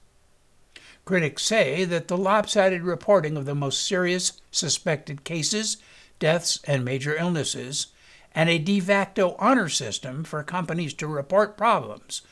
Critics 1.04 1.44
say 1.44 1.84
that 1.84 2.08
the 2.08 2.16
lopsided 2.16 2.82
reporting 2.82 3.36
of 3.36 3.44
the 3.44 3.54
most 3.54 3.82
serious 3.84 4.40
suspected 4.50 5.24
cases, 5.24 5.76
deaths, 6.18 6.60
and 6.64 6.84
major 6.84 7.16
illnesses, 7.16 7.88
and 8.32 8.48
a 8.48 8.58
de 8.58 8.78
facto 8.78 9.34
honor 9.38 9.68
system 9.68 10.22
for 10.22 10.42
companies 10.42 10.94
to 10.94 11.06
report 11.06 11.56
problems 11.56 12.22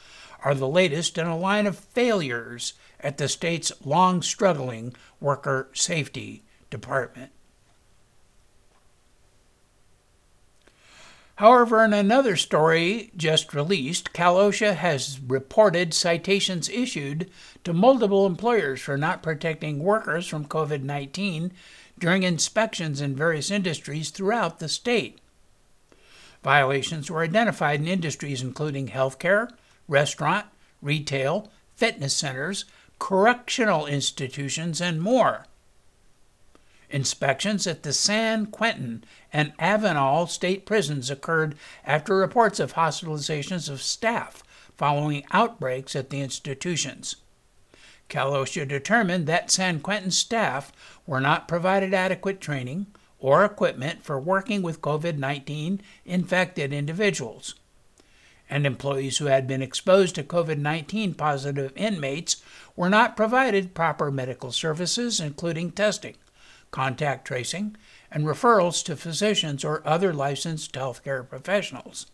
are 0.45 0.55
the 0.55 0.69
latest 0.69 1.19
in 1.19 1.27
a 1.27 1.37
line 1.37 1.67
of 1.67 1.79
failures 1.79 2.75
at 3.01 3.19
the 3.19 3.29
state's 3.29 3.73
long 3.85 4.23
struggling 4.23 4.95
worker 5.21 5.69
safety 5.73 6.43
department. 6.71 7.33
However, 11.37 11.85
in 11.85 11.93
another 11.93 12.35
story 12.35 13.13
just 13.17 13.55
released, 13.55 14.13
Cal 14.13 14.35
OSHA 14.37 14.75
has 14.75 15.21
reported 15.21 15.95
citations 15.95 16.69
issued 16.69 17.31
to 17.63 17.73
multiple 17.73 18.27
employers 18.27 18.81
for 18.81 18.97
not 18.97 19.23
protecting 19.23 19.79
workers 19.79 20.27
from 20.27 20.47
COVID 20.47 20.83
19 20.83 21.53
during 21.97 22.25
inspections 22.25 23.01
in 23.01 23.15
various 23.15 23.53
industries 23.53 24.11
throughout 24.11 24.59
the 24.59 24.69
state. 24.69 25.21
Violations 26.43 27.09
were 27.09 27.23
identified 27.23 27.79
in 27.79 27.87
industries 27.87 28.43
including 28.43 28.89
healthcare, 28.89 29.49
restaurant, 29.89 30.47
retail, 30.81 31.51
fitness 31.75 32.15
centers, 32.15 32.65
correctional 32.99 33.87
institutions, 33.87 34.81
and 34.81 35.01
more. 35.01 35.47
Inspections 36.91 37.67
at 37.67 37.83
the 37.83 37.93
San 37.93 38.47
Quentin 38.47 39.05
and 39.33 39.53
Avenal 39.59 40.27
state 40.29 40.65
prisons 40.65 41.11
occurred 41.11 41.55
after 41.85 42.17
reports 42.17 42.59
of 42.59 42.75
hospitalizations 42.75 43.69
of 43.69 43.83
staff 43.83 44.43
following 44.77 45.25
outbreaks 45.33 45.95
at 45.95 46.09
the 46.09 46.21
institutions. 46.21 47.17
Cal 48.09 48.33
OSHA 48.33 48.67
determined 48.67 49.27
that 49.27 49.51
San 49.51 49.81
Quentin 49.81 50.11
staff 50.11 50.73
were 51.07 51.21
not 51.21 51.47
provided 51.47 51.93
adequate 51.93 52.41
training 52.41 52.87
or 53.19 53.45
equipment 53.45 54.03
for 54.03 54.19
working 54.19 54.63
with 54.63 54.81
COVID 54.81 55.19
19 55.19 55.83
infected 56.07 56.73
individuals. 56.73 57.55
And 58.51 58.67
employees 58.67 59.19
who 59.19 59.27
had 59.27 59.47
been 59.47 59.63
exposed 59.63 60.15
to 60.15 60.23
COVID 60.23 60.59
19 60.59 61.15
positive 61.15 61.73
inmates 61.77 62.43
were 62.77 62.89
not 62.89 63.17
provided 63.17 63.75
proper 63.75 64.11
medical 64.11 64.53
services, 64.53 65.21
including 65.21 65.73
testing 65.73 66.15
contact 66.71 67.27
tracing, 67.27 67.77
and 68.11 68.25
referrals 68.25 68.85
to 68.85 68.97
physicians 68.97 69.65
or 69.65 69.83
other 69.87 70.13
licensed 70.13 70.73
healthcare 70.73 71.29
professionals. 71.29 72.07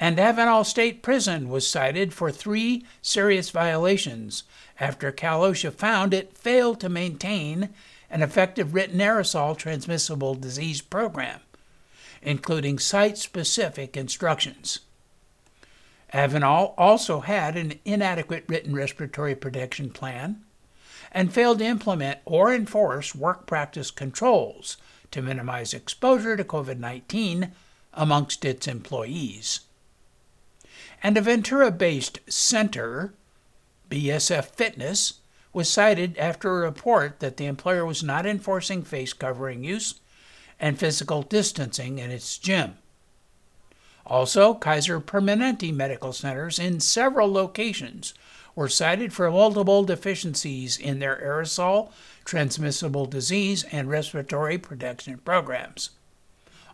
And 0.00 0.18
Avenal 0.18 0.64
State 0.64 1.02
Prison 1.02 1.48
was 1.48 1.66
cited 1.66 2.14
for 2.14 2.30
three 2.30 2.86
serious 3.02 3.50
violations 3.50 4.44
after 4.78 5.10
Cal 5.10 5.40
OSHA 5.40 5.72
found 5.72 6.14
it 6.14 6.36
failed 6.36 6.78
to 6.80 6.88
maintain 6.88 7.70
an 8.08 8.22
effective 8.22 8.74
written 8.74 9.00
aerosol 9.00 9.56
transmissible 9.56 10.36
disease 10.36 10.80
program, 10.80 11.40
including 12.22 12.78
site 12.78 13.18
specific 13.18 13.96
instructions. 13.96 14.80
Avenal 16.12 16.74
also 16.78 17.20
had 17.20 17.56
an 17.56 17.78
inadequate 17.84 18.44
written 18.48 18.74
respiratory 18.74 19.34
protection 19.34 19.90
plan 19.90 20.42
and 21.12 21.32
failed 21.32 21.58
to 21.58 21.64
implement 21.64 22.18
or 22.24 22.52
enforce 22.52 23.14
work 23.14 23.46
practice 23.46 23.90
controls 23.90 24.76
to 25.10 25.22
minimize 25.22 25.74
exposure 25.74 26.36
to 26.36 26.44
COVID 26.44 26.78
19 26.78 27.52
amongst 27.94 28.44
its 28.44 28.66
employees. 28.66 29.60
And 31.02 31.16
a 31.16 31.20
Ventura 31.20 31.70
based 31.70 32.20
center, 32.28 33.14
BSF 33.90 34.46
Fitness, 34.46 35.20
was 35.52 35.70
cited 35.70 36.16
after 36.18 36.50
a 36.50 36.66
report 36.66 37.20
that 37.20 37.36
the 37.36 37.46
employer 37.46 37.84
was 37.84 38.02
not 38.02 38.26
enforcing 38.26 38.82
face 38.82 39.12
covering 39.12 39.64
use 39.64 39.94
and 40.60 40.78
physical 40.78 41.22
distancing 41.22 41.98
in 41.98 42.10
its 42.10 42.36
gym. 42.38 42.76
Also, 44.08 44.54
Kaiser 44.54 45.00
Permanente 45.00 45.72
medical 45.72 46.14
centers 46.14 46.58
in 46.58 46.80
several 46.80 47.30
locations 47.30 48.14
were 48.54 48.68
cited 48.68 49.12
for 49.12 49.30
multiple 49.30 49.84
deficiencies 49.84 50.78
in 50.78 50.98
their 50.98 51.20
aerosol, 51.22 51.92
transmissible 52.24 53.06
disease, 53.06 53.64
and 53.70 53.88
respiratory 53.88 54.58
protection 54.58 55.18
programs. 55.18 55.90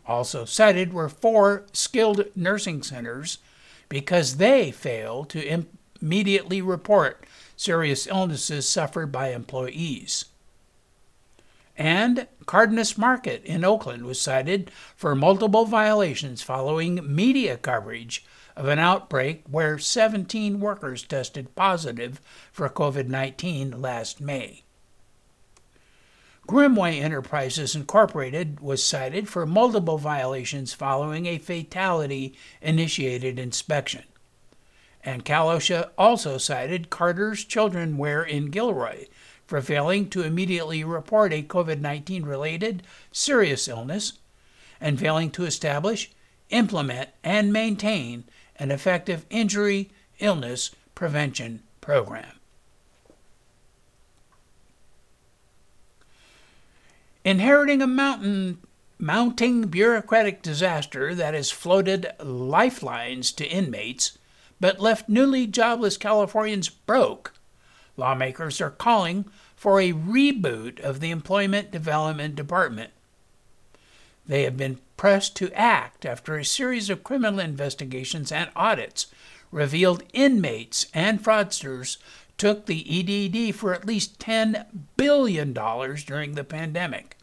Also 0.07 0.45
cited 0.45 0.93
were 0.93 1.09
four 1.09 1.65
skilled 1.73 2.25
nursing 2.37 2.83
centers 2.83 3.39
because 3.89 4.37
they 4.37 4.71
failed 4.71 5.29
to 5.31 5.65
immediately 6.01 6.63
report 6.63 7.27
serious 7.57 8.07
illnesses 8.07 8.69
suffered 8.69 9.11
by 9.11 9.33
employees. 9.33 10.27
And 11.77 12.29
Cardenas 12.47 12.97
Market 12.97 13.45
in 13.45 13.65
Oakland 13.65 14.05
was 14.05 14.21
cited 14.21 14.71
for 14.95 15.15
multiple 15.15 15.65
violations 15.65 16.43
following 16.43 17.01
media 17.03 17.57
coverage 17.57 18.25
of 18.57 18.69
an 18.69 18.79
outbreak 18.79 19.43
where 19.51 19.79
17 19.79 20.61
workers 20.61 21.03
tested 21.03 21.55
positive 21.57 22.21
for 22.53 22.69
COVID 22.69 23.09
19 23.09 23.81
last 23.81 24.21
May. 24.21 24.63
Grimmway 26.47 27.01
Enterprises 27.01 27.75
Incorporated 27.75 28.61
was 28.61 28.85
cited 28.85 29.29
for 29.29 29.47
multiple 29.47 29.97
violations 29.97 30.75
following 30.75 31.25
a 31.27 31.39
fatality 31.39 32.35
initiated 32.61 33.39
inspection. 33.39 34.05
And 35.03 35.25
Cal 35.25 35.49
OSHA 35.49 35.91
also 35.99 36.39
cited 36.39 36.91
Carter's 36.91 37.45
Children 37.45 37.97
Wear 37.97 38.23
in 38.23 38.51
Gilroy 38.51 39.07
for 39.47 39.61
failing 39.61 40.09
to 40.11 40.23
immediately 40.23 40.85
report 40.85 41.33
a 41.33 41.43
COVID 41.43 41.81
19 41.81 42.25
related 42.25 42.83
serious 43.13 43.69
illness 43.69 44.15
and 44.81 44.99
failing 44.99 45.31
to 45.31 45.45
establish, 45.45 46.11
implement, 46.51 47.11
and 47.23 47.53
maintain 47.53 48.25
an 48.57 48.71
effective 48.71 49.27
injury 49.31 49.91
illness 50.19 50.71
prevention 50.95 51.63
program. 51.81 52.41
Inheriting 57.25 57.81
a 57.81 57.87
mountain 57.87 58.59
mounting 58.99 59.63
bureaucratic 59.63 60.41
disaster 60.41 61.15
that 61.15 61.35
has 61.35 61.51
floated 61.51 62.07
lifelines 62.21 63.33
to 63.33 63.47
inmates 63.47 64.19
but 64.61 64.81
left 64.81 65.09
newly 65.09 65.47
jobless 65.47 65.97
Californians 65.97 66.69
broke, 66.69 67.35
lawmakers 67.97 68.61
are 68.61 68.71
calling 68.71 69.25
for 69.57 69.81
a 69.81 69.93
reboot 69.93 70.81
of 70.81 71.01
the 71.01 71.11
Employment 71.11 71.71
Development 71.71 72.35
Department. 72.35 72.91
They 74.27 74.43
have 74.43 74.57
been 74.57 74.79
pressed 74.97 75.37
to 75.37 75.53
act 75.53 76.07
after 76.07 76.37
a 76.37 76.45
series 76.45 76.89
of 76.91 77.05
criminal 77.05 77.41
investigations 77.41 78.33
and 78.33 78.51
audits 78.57 79.07
revealed 79.51 80.03
inmates 80.13 80.87
and 80.93 81.23
fraudsters 81.23 81.99
took 82.37 82.67
the 82.67 82.85
EDD 82.89 83.55
for 83.55 83.73
at 83.73 83.87
least 83.87 84.19
$10 84.19 84.67
billion 84.97 85.53
during 85.53 86.35
the 86.35 86.45
pandemic. 86.45 87.17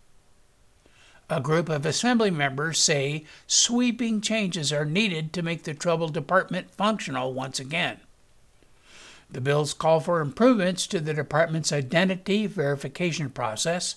A 1.29 1.41
group 1.41 1.69
of 1.69 1.85
assembly 1.85 2.31
members 2.31 2.79
say 2.79 3.25
sweeping 3.47 4.21
changes 4.21 4.71
are 4.71 4.85
needed 4.85 5.33
to 5.33 5.41
make 5.41 5.63
the 5.63 5.73
troubled 5.73 6.13
department 6.13 6.71
functional 6.71 7.33
once 7.33 7.59
again. 7.59 7.99
The 9.31 9.41
bills 9.41 9.73
call 9.73 10.01
for 10.01 10.19
improvements 10.19 10.85
to 10.87 10.99
the 10.99 11.13
department's 11.13 11.71
identity 11.71 12.47
verification 12.47 13.29
process, 13.29 13.95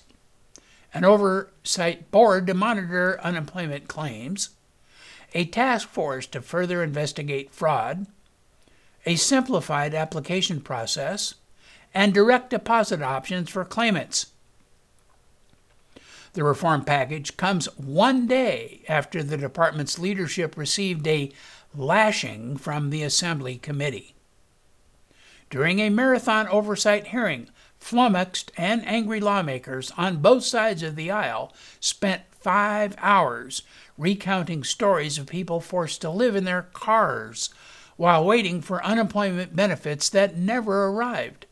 an 0.93 1.05
oversight 1.05 2.11
board 2.13 2.47
to 2.47 2.55
monitor 2.55 3.21
unemployment 3.21 3.89
claims, 3.89 4.51
a 5.35 5.45
task 5.45 5.89
force 5.89 6.27
to 6.29 6.41
further 6.41 6.85
investigate 6.85 7.53
fraud, 7.53 8.07
a 9.05 9.17
simplified 9.17 9.93
application 9.93 10.61
process, 10.61 11.35
and 11.93 12.15
direct 12.15 12.51
deposit 12.51 13.03
options 13.03 13.51
for 13.51 13.65
claimants. 13.65 14.27
The 16.35 16.45
reform 16.45 16.85
package 16.85 17.37
comes 17.37 17.67
one 17.77 18.27
day 18.29 18.83
after 18.89 19.23
the 19.23 19.37
department's 19.37 19.99
leadership 19.99 20.57
received 20.57 21.07
a 21.07 21.33
lashing 21.77 22.57
from 22.57 22.91
the 22.91 23.03
Assembly 23.03 23.57
Committee. 23.57 24.15
During 25.55 25.79
a 25.79 25.89
marathon 25.89 26.49
oversight 26.49 27.07
hearing, 27.07 27.49
flummoxed 27.79 28.51
and 28.57 28.85
angry 28.89 29.21
lawmakers 29.21 29.93
on 29.97 30.17
both 30.17 30.43
sides 30.43 30.83
of 30.83 30.97
the 30.97 31.13
aisle 31.13 31.53
spent 31.79 32.23
five 32.33 32.97
hours 32.99 33.63
recounting 33.97 34.65
stories 34.65 35.17
of 35.17 35.29
people 35.29 35.61
forced 35.61 36.01
to 36.01 36.11
live 36.11 36.35
in 36.35 36.43
their 36.43 36.63
cars 36.73 37.51
while 37.97 38.25
waiting 38.25 38.63
for 38.63 38.85
unemployment 38.85 39.55
benefits 39.55 40.09
that 40.09 40.37
never 40.37 40.87
arrived. 40.87 41.47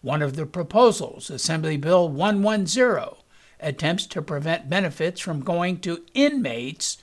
One 0.00 0.22
of 0.22 0.34
the 0.34 0.46
proposals, 0.46 1.28
Assembly 1.28 1.76
Bill 1.76 2.08
110, 2.08 3.18
attempts 3.60 4.06
to 4.06 4.22
prevent 4.22 4.70
benefits 4.70 5.20
from 5.20 5.40
going 5.40 5.80
to 5.80 6.06
inmates 6.14 6.96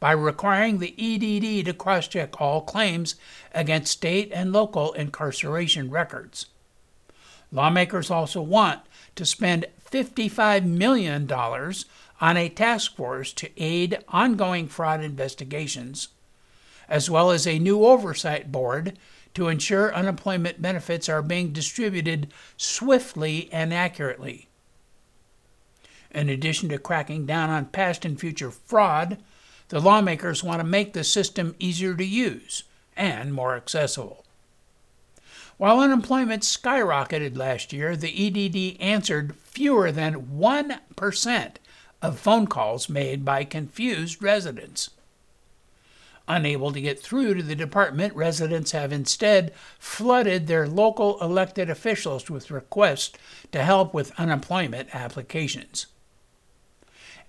by 0.00 0.12
requiring 0.12 0.78
the 0.78 0.94
EDD 0.98 1.66
to 1.66 1.72
cross 1.72 2.08
check 2.08 2.40
all 2.40 2.60
claims 2.60 3.16
against 3.52 3.92
state 3.92 4.30
and 4.32 4.52
local 4.52 4.92
incarceration 4.92 5.90
records. 5.90 6.46
Lawmakers 7.50 8.10
also 8.10 8.42
want 8.42 8.80
to 9.16 9.24
spend 9.24 9.66
$55 9.90 10.64
million 10.64 11.30
on 12.20 12.36
a 12.36 12.48
task 12.48 12.94
force 12.96 13.32
to 13.32 13.50
aid 13.56 13.98
ongoing 14.08 14.68
fraud 14.68 15.02
investigations, 15.02 16.08
as 16.88 17.08
well 17.08 17.30
as 17.30 17.46
a 17.46 17.58
new 17.58 17.84
oversight 17.84 18.52
board 18.52 18.98
to 19.34 19.48
ensure 19.48 19.94
unemployment 19.94 20.60
benefits 20.60 21.08
are 21.08 21.22
being 21.22 21.52
distributed 21.52 22.28
swiftly 22.56 23.48
and 23.52 23.72
accurately. 23.72 24.48
In 26.10 26.28
addition 26.28 26.68
to 26.70 26.78
cracking 26.78 27.26
down 27.26 27.50
on 27.50 27.66
past 27.66 28.04
and 28.04 28.18
future 28.18 28.50
fraud, 28.50 29.18
the 29.68 29.80
lawmakers 29.80 30.42
want 30.42 30.60
to 30.60 30.66
make 30.66 30.92
the 30.92 31.04
system 31.04 31.54
easier 31.58 31.94
to 31.94 32.04
use 32.04 32.64
and 32.96 33.32
more 33.32 33.54
accessible. 33.54 34.24
While 35.56 35.80
unemployment 35.80 36.42
skyrocketed 36.42 37.36
last 37.36 37.72
year, 37.72 37.96
the 37.96 38.08
EDD 38.08 38.80
answered 38.80 39.34
fewer 39.36 39.90
than 39.90 40.26
1% 40.26 41.52
of 42.00 42.18
phone 42.18 42.46
calls 42.46 42.88
made 42.88 43.24
by 43.24 43.44
confused 43.44 44.22
residents. 44.22 44.90
Unable 46.28 46.72
to 46.72 46.80
get 46.80 47.00
through 47.00 47.34
to 47.34 47.42
the 47.42 47.56
department, 47.56 48.14
residents 48.14 48.72
have 48.72 48.92
instead 48.92 49.52
flooded 49.78 50.46
their 50.46 50.68
local 50.68 51.20
elected 51.20 51.70
officials 51.70 52.30
with 52.30 52.50
requests 52.50 53.18
to 53.50 53.64
help 53.64 53.94
with 53.94 54.18
unemployment 54.18 54.94
applications 54.94 55.86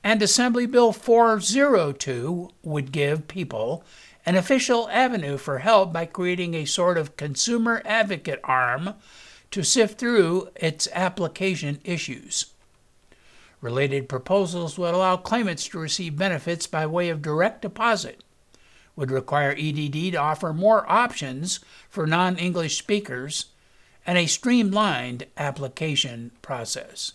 and 0.03 0.21
Assembly 0.21 0.65
Bill 0.65 0.91
402 0.93 2.49
would 2.63 2.91
give 2.91 3.27
people 3.27 3.83
an 4.25 4.35
official 4.35 4.89
avenue 4.89 5.37
for 5.37 5.59
help 5.59 5.91
by 5.91 6.05
creating 6.05 6.53
a 6.53 6.65
sort 6.65 6.97
of 6.97 7.17
consumer 7.17 7.81
advocate 7.85 8.39
arm 8.43 8.93
to 9.51 9.63
sift 9.63 9.99
through 9.99 10.49
its 10.55 10.87
application 10.93 11.79
issues. 11.83 12.47
Related 13.61 14.07
proposals 14.07 14.77
would 14.77 14.93
allow 14.93 15.17
claimants 15.17 15.67
to 15.67 15.79
receive 15.79 16.17
benefits 16.17 16.67
by 16.67 16.85
way 16.85 17.09
of 17.09 17.21
direct 17.21 17.61
deposit, 17.61 18.23
would 18.95 19.11
require 19.11 19.55
EDD 19.57 20.11
to 20.11 20.15
offer 20.15 20.53
more 20.53 20.89
options 20.89 21.59
for 21.89 22.07
non 22.07 22.37
English 22.37 22.77
speakers, 22.77 23.47
and 24.05 24.17
a 24.17 24.27
streamlined 24.27 25.25
application 25.37 26.31
process. 26.41 27.13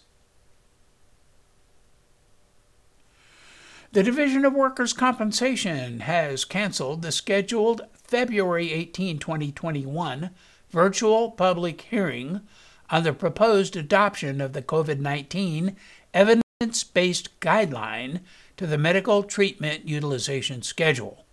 The 3.95 4.03
Division 4.03 4.45
of 4.45 4.55
Workers' 4.55 4.93
Compensation 4.93 6.01
has 6.01 6.45
canceled 6.45 7.03
the 7.03 7.13
scheduled 7.13 7.83
February 7.93 8.73
18, 8.73 9.21
2021 9.21 10.31
virtual 10.69 11.31
public 11.31 11.83
hearing 11.83 12.41
on 12.91 13.05
the 13.05 13.13
proposed 13.13 13.77
adoption 13.77 14.41
of 14.41 14.53
the 14.53 14.63
COVID 14.63 14.99
19 14.99 15.77
evidence 16.13 16.83
based 16.83 17.39
guideline 17.39 18.23
to 18.57 18.67
the 18.67 18.77
medical 18.77 19.23
treatment 19.23 19.87
utilization 19.87 20.63
schedule. 20.63 21.25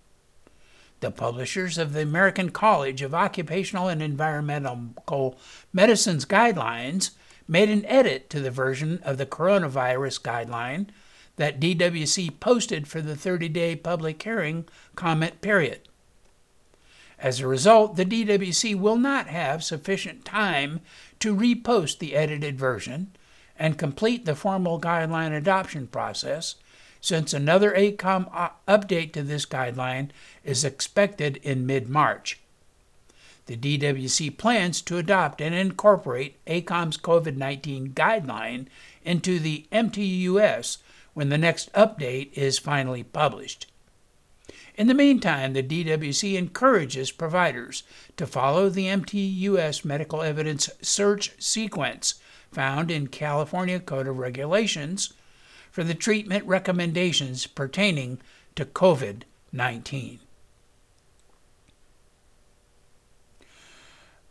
The 1.00 1.10
publishers 1.10 1.80
of 1.80 1.94
the 1.94 2.04
American 2.04 2.52
College 2.52 3.02
of 3.02 3.16
Occupational 3.16 3.88
and 3.88 4.04
Environmental 4.04 5.36
Medicine's 5.74 6.26
guidelines 6.26 7.10
made 7.48 7.72
an 7.72 7.86
edit 7.88 8.30
to 8.30 8.40
the 8.40 8.52
version 8.52 9.00
of 9.04 9.18
the 9.18 9.26
coronavirus 9.26 10.22
guideline 10.22 10.90
that 11.38 11.60
DWC 11.60 12.40
posted 12.40 12.88
for 12.88 13.02
the 13.02 13.16
30 13.16 13.50
day 13.50 13.76
public 13.76 14.22
hearing 14.22 14.66
comment 14.96 15.42
period. 15.42 15.82
As 17.18 17.40
a 17.40 17.48
result, 17.48 17.96
the 17.98 18.06
DWC 18.06 18.76
will 18.76 18.98
not 18.98 19.28
have 19.28 19.64
sufficient 19.64 20.26
time 20.26 20.82
to 21.20 21.36
repost 21.36 22.00
the 22.00 22.16
edited 22.16 22.58
version 22.58 23.16
and 23.58 23.78
complete 23.78 24.26
the 24.26 24.36
formal 24.36 24.82
guideline 24.82 25.38
adoption 25.38 25.86
process, 25.86 26.56
since 27.00 27.32
another 27.32 27.74
ACOEM 27.76 28.28
update 28.68 29.14
to 29.14 29.22
this 29.22 29.46
guideline 29.46 30.10
is 30.44 30.64
expected 30.64 31.38
in 31.38 31.68
mid 31.68 31.88
March. 31.88 32.40
The 33.46 33.58
DWC 33.58 34.38
plans 34.38 34.82
to 34.84 34.98
adopt 34.98 35.42
and 35.42 35.54
incorporate 35.54 36.44
ACOEM's 36.46 36.98
COVID 36.98 37.38
19 37.38 37.94
guideline 37.94 38.66
into 39.04 39.38
the 39.38 39.66
MTUS 39.72 40.78
when 41.14 41.30
the 41.30 41.38
next 41.38 41.72
update 41.74 42.32
is 42.34 42.60
finally 42.60 43.04
published. 43.04 43.68
In 44.76 44.88
the 44.88 44.94
meantime, 44.94 45.54
the 45.54 45.64
DWC 45.64 46.38
encourages 46.38 47.12
providers 47.12 47.84
to 48.18 48.26
follow 48.26 48.70
the 48.70 48.88
MTUS 48.88 49.84
medical 49.84 50.22
evidence 50.22 50.70
search 50.82 51.34
sequence 51.40 52.16
found 52.52 52.90
in 52.90 53.08
California 53.08 53.80
Code 53.80 54.08
of 54.08 54.18
Regulations 54.18 55.14
for 55.70 55.84
the 55.84 55.94
treatment 55.94 56.46
recommendations 56.46 57.48
pertaining 57.48 58.20
to 58.56 58.66
COVID 58.66 59.24
19. 59.52 60.20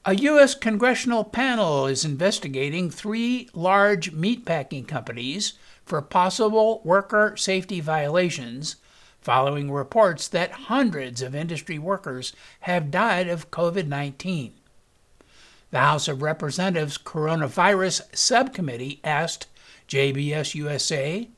A 0.06 0.14
U.S. 0.14 0.54
congressional 0.54 1.24
panel 1.24 1.86
is 1.86 2.06
investigating 2.06 2.90
three 2.90 3.50
large 3.52 4.12
meatpacking 4.14 4.88
companies 4.88 5.52
for 5.90 6.00
possible 6.00 6.80
worker 6.84 7.34
safety 7.36 7.80
violations 7.80 8.76
following 9.20 9.72
reports 9.72 10.28
that 10.28 10.52
hundreds 10.52 11.20
of 11.20 11.34
industry 11.34 11.80
workers 11.80 12.32
have 12.60 12.92
died 12.92 13.26
of 13.26 13.50
COVID 13.50 13.88
19. 13.88 14.54
The 15.72 15.78
House 15.80 16.06
of 16.06 16.22
Representatives 16.22 16.96
Coronavirus 16.96 18.02
Subcommittee 18.16 19.00
asked 19.02 19.48
JBS 19.88 20.54
USA, 20.54 21.28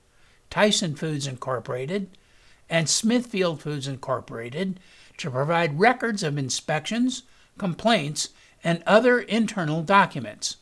Tyson 0.51 0.97
Foods 0.97 1.27
Incorporated, 1.27 2.11
and 2.69 2.91
Smithfield 2.91 3.63
Foods 3.63 3.89
Incorporated 3.89 4.79
to 5.17 5.31
provide 5.31 5.81
records 5.81 6.23
of 6.23 6.37
inspections, 6.37 7.23
complaints, 7.57 8.29
and 8.63 8.83
other 8.87 9.19
internal 9.19 9.83
documents. 9.83 10.57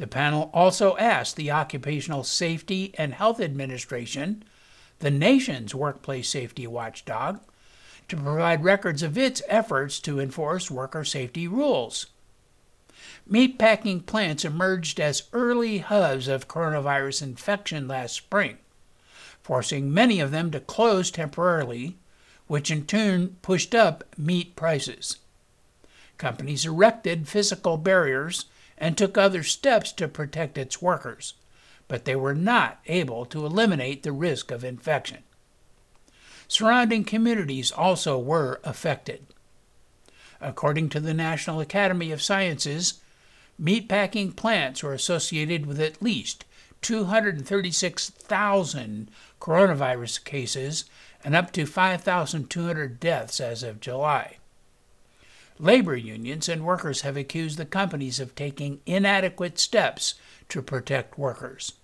The 0.00 0.06
panel 0.06 0.48
also 0.54 0.96
asked 0.96 1.36
the 1.36 1.50
Occupational 1.50 2.24
Safety 2.24 2.94
and 2.96 3.12
Health 3.12 3.38
Administration, 3.38 4.42
the 5.00 5.10
nation's 5.10 5.74
workplace 5.74 6.30
safety 6.30 6.66
watchdog, 6.66 7.40
to 8.08 8.16
provide 8.16 8.64
records 8.64 9.02
of 9.02 9.18
its 9.18 9.42
efforts 9.46 10.00
to 10.00 10.18
enforce 10.18 10.70
worker 10.70 11.04
safety 11.04 11.46
rules. 11.46 12.06
Meatpacking 13.30 14.06
plants 14.06 14.42
emerged 14.42 15.00
as 15.00 15.24
early 15.34 15.80
hubs 15.80 16.28
of 16.28 16.48
coronavirus 16.48 17.20
infection 17.20 17.86
last 17.86 18.14
spring, 18.14 18.56
forcing 19.42 19.92
many 19.92 20.18
of 20.18 20.30
them 20.30 20.50
to 20.50 20.60
close 20.60 21.10
temporarily, 21.10 21.98
which 22.46 22.70
in 22.70 22.86
turn 22.86 23.36
pushed 23.42 23.74
up 23.74 24.04
meat 24.16 24.56
prices. 24.56 25.18
Companies 26.16 26.64
erected 26.64 27.28
physical 27.28 27.76
barriers 27.76 28.46
and 28.80 28.96
took 28.96 29.16
other 29.16 29.44
steps 29.44 29.92
to 29.92 30.08
protect 30.08 30.58
its 30.58 30.82
workers, 30.82 31.34
but 31.86 32.06
they 32.06 32.16
were 32.16 32.34
not 32.34 32.80
able 32.86 33.24
to 33.26 33.46
eliminate 33.46 34.02
the 34.02 34.10
risk 34.10 34.50
of 34.50 34.64
infection. 34.64 35.18
Surrounding 36.48 37.04
communities 37.04 37.70
also 37.70 38.18
were 38.18 38.58
affected. 38.64 39.26
According 40.40 40.88
to 40.88 41.00
the 41.00 41.14
National 41.14 41.60
Academy 41.60 42.10
of 42.10 42.22
Sciences, 42.22 43.00
meatpacking 43.60 44.34
plants 44.34 44.82
were 44.82 44.94
associated 44.94 45.66
with 45.66 45.78
at 45.78 46.02
least 46.02 46.46
236,000 46.80 49.10
coronavirus 49.38 50.24
cases 50.24 50.86
and 51.22 51.36
up 51.36 51.52
to 51.52 51.66
5,200 51.66 52.98
deaths 52.98 53.38
as 53.38 53.62
of 53.62 53.80
July. 53.80 54.38
Labor 55.60 55.94
unions 55.94 56.48
and 56.48 56.64
workers 56.64 57.02
have 57.02 57.18
accused 57.18 57.58
the 57.58 57.66
companies 57.66 58.18
of 58.18 58.34
taking 58.34 58.80
inadequate 58.86 59.58
steps 59.58 60.14
to 60.48 60.62
protect 60.62 61.18
workers. 61.18 61.74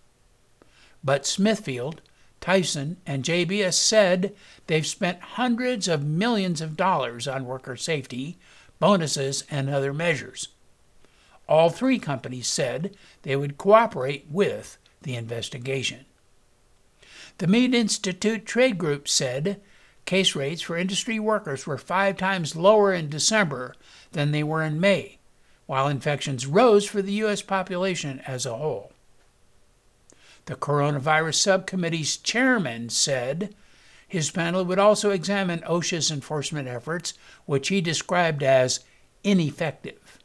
But 1.04 1.26
Smithfield, 1.26 2.00
Tyson, 2.40 2.96
and 3.06 3.22
JBS 3.22 3.74
said 3.74 4.34
they've 4.66 4.86
spent 4.86 5.20
hundreds 5.20 5.88
of 5.88 6.02
millions 6.02 6.62
of 6.62 6.76
dollars 6.76 7.28
on 7.28 7.44
worker 7.44 7.76
safety, 7.76 8.38
bonuses, 8.80 9.44
and 9.50 9.68
other 9.68 9.92
measures. 9.92 10.48
All 11.46 11.68
three 11.68 11.98
companies 11.98 12.48
said 12.48 12.96
they 13.22 13.36
would 13.36 13.58
cooperate 13.58 14.26
with 14.30 14.78
the 15.02 15.16
investigation. 15.16 16.06
The 17.38 17.46
Meat 17.46 17.74
Institute 17.74 18.46
Trade 18.46 18.78
Group 18.78 19.06
said 19.06 19.60
case 20.06 20.34
rates 20.34 20.62
for 20.62 20.76
industry 20.76 21.18
workers 21.18 21.66
were 21.66 21.76
five 21.76 22.16
times 22.16 22.56
lower 22.56 22.94
in 22.94 23.10
December 23.10 23.74
than 24.12 24.30
they 24.30 24.42
were 24.42 24.62
in 24.62 24.80
May, 24.80 25.18
while 25.66 25.88
infections 25.88 26.46
rose 26.46 26.86
for 26.86 27.02
the 27.02 27.12
U.S. 27.14 27.42
population 27.42 28.20
as 28.20 28.46
a 28.46 28.56
whole. 28.56 28.92
The 30.46 30.54
Coronavirus 30.54 31.34
Subcommittee's 31.34 32.16
chairman 32.16 32.88
said 32.88 33.54
his 34.06 34.30
panel 34.30 34.64
would 34.64 34.78
also 34.78 35.10
examine 35.10 35.60
OSHA's 35.60 36.12
enforcement 36.12 36.68
efforts, 36.68 37.14
which 37.44 37.68
he 37.68 37.80
described 37.80 38.44
as 38.44 38.80
ineffective. 39.24 40.20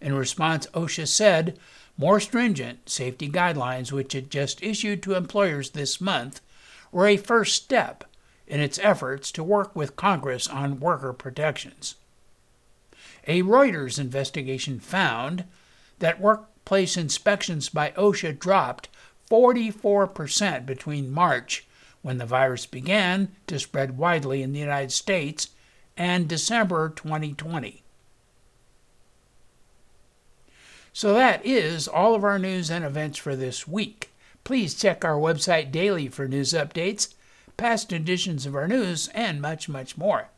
In 0.00 0.14
response, 0.14 0.66
OSHA 0.74 1.06
said 1.06 1.58
more 1.96 2.18
stringent 2.18 2.88
safety 2.88 3.28
guidelines, 3.28 3.92
which 3.92 4.14
it 4.14 4.30
just 4.30 4.62
issued 4.62 5.02
to 5.04 5.14
employers 5.14 5.70
this 5.70 6.00
month, 6.00 6.40
were 6.90 7.06
a 7.06 7.16
first 7.16 7.54
step 7.54 8.04
in 8.48 8.60
its 8.60 8.78
efforts 8.82 9.30
to 9.32 9.44
work 9.44 9.76
with 9.76 9.94
Congress 9.94 10.48
on 10.48 10.80
worker 10.80 11.12
protections. 11.12 11.94
A 13.26 13.42
Reuters 13.42 13.98
investigation 13.98 14.80
found 14.80 15.44
that 15.98 16.20
workplace 16.20 16.96
inspections 16.96 17.68
by 17.68 17.90
OSHA 17.90 18.38
dropped 18.38 18.88
44% 19.30 20.64
between 20.64 21.12
March, 21.12 21.66
when 22.00 22.18
the 22.18 22.26
virus 22.26 22.64
began 22.64 23.36
to 23.46 23.58
spread 23.58 23.98
widely 23.98 24.42
in 24.42 24.52
the 24.52 24.58
United 24.58 24.92
States, 24.92 25.48
and 25.96 26.28
December 26.28 26.88
2020. 26.88 27.82
So 30.92 31.12
that 31.12 31.44
is 31.44 31.86
all 31.86 32.14
of 32.14 32.24
our 32.24 32.38
news 32.38 32.70
and 32.70 32.84
events 32.84 33.18
for 33.18 33.36
this 33.36 33.68
week. 33.68 34.10
Please 34.42 34.74
check 34.74 35.04
our 35.04 35.16
website 35.16 35.70
daily 35.70 36.08
for 36.08 36.26
news 36.26 36.52
updates, 36.52 37.14
past 37.58 37.92
editions 37.92 38.46
of 38.46 38.54
our 38.54 38.66
news, 38.66 39.08
and 39.08 39.42
much, 39.42 39.68
much 39.68 39.98
more. 39.98 40.28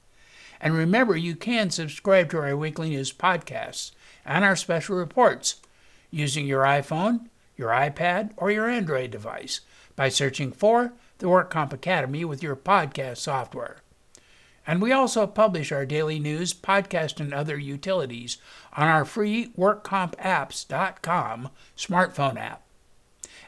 And 0.61 0.75
remember, 0.75 1.17
you 1.17 1.37
can 1.37 1.71
subscribe 1.71 2.31
to 2.31 2.39
our 2.39 2.57
weekly 2.57 2.89
news 2.91 3.13
podcasts 3.13 3.93
and 4.25 4.45
our 4.45 4.57
special 4.57 4.97
reports 4.97 5.61
using 6.11 6.47
your 6.47 6.65
iPhone, 6.65 7.27
your 7.57 7.69
iPad, 7.69 8.33
or 8.37 8.51
your 8.51 8.69
Android 8.69 9.13
device 9.13 9.61
by 9.95 10.09
searching 10.09 10.51
for 10.51 10.95
the 11.19 11.27
WorkComp 11.27 11.73
Academy 11.73 12.25
with 12.25 12.43
your 12.43 12.57
podcast 12.57 13.19
software. 13.19 13.77
And 14.67 14.81
we 14.81 14.91
also 14.91 15.27
publish 15.27 15.71
our 15.73 15.85
daily 15.85 16.19
news, 16.19 16.55
podcast, 16.55 17.21
and 17.21 17.35
other 17.35 17.59
utilities 17.59 18.39
on 18.75 18.89
our 18.89 19.05
free 19.05 19.53
WorkCompApps.com 19.59 21.51
smartphone 21.77 22.39
app. 22.39 22.63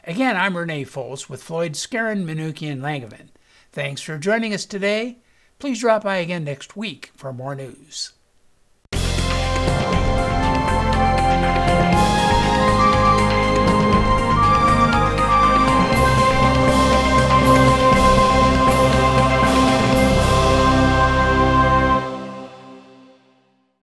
Again, 0.05 0.35
I'm 0.35 0.57
Renee 0.57 0.85
Fols 0.85 1.27
with 1.29 1.41
Floyd 1.41 1.73
Skeren, 1.73 2.25
Manukian 2.25 2.81
Langevin. 2.81 3.29
Thanks 3.73 4.03
for 4.03 4.19
joining 4.19 4.53
us 4.53 4.65
today. 4.65 5.17
Please 5.57 5.79
drop 5.79 6.03
by 6.03 6.17
again 6.17 6.43
next 6.43 6.77
week 6.77 7.11
for 7.15 7.33
more 7.33 7.55
news. 7.55 8.11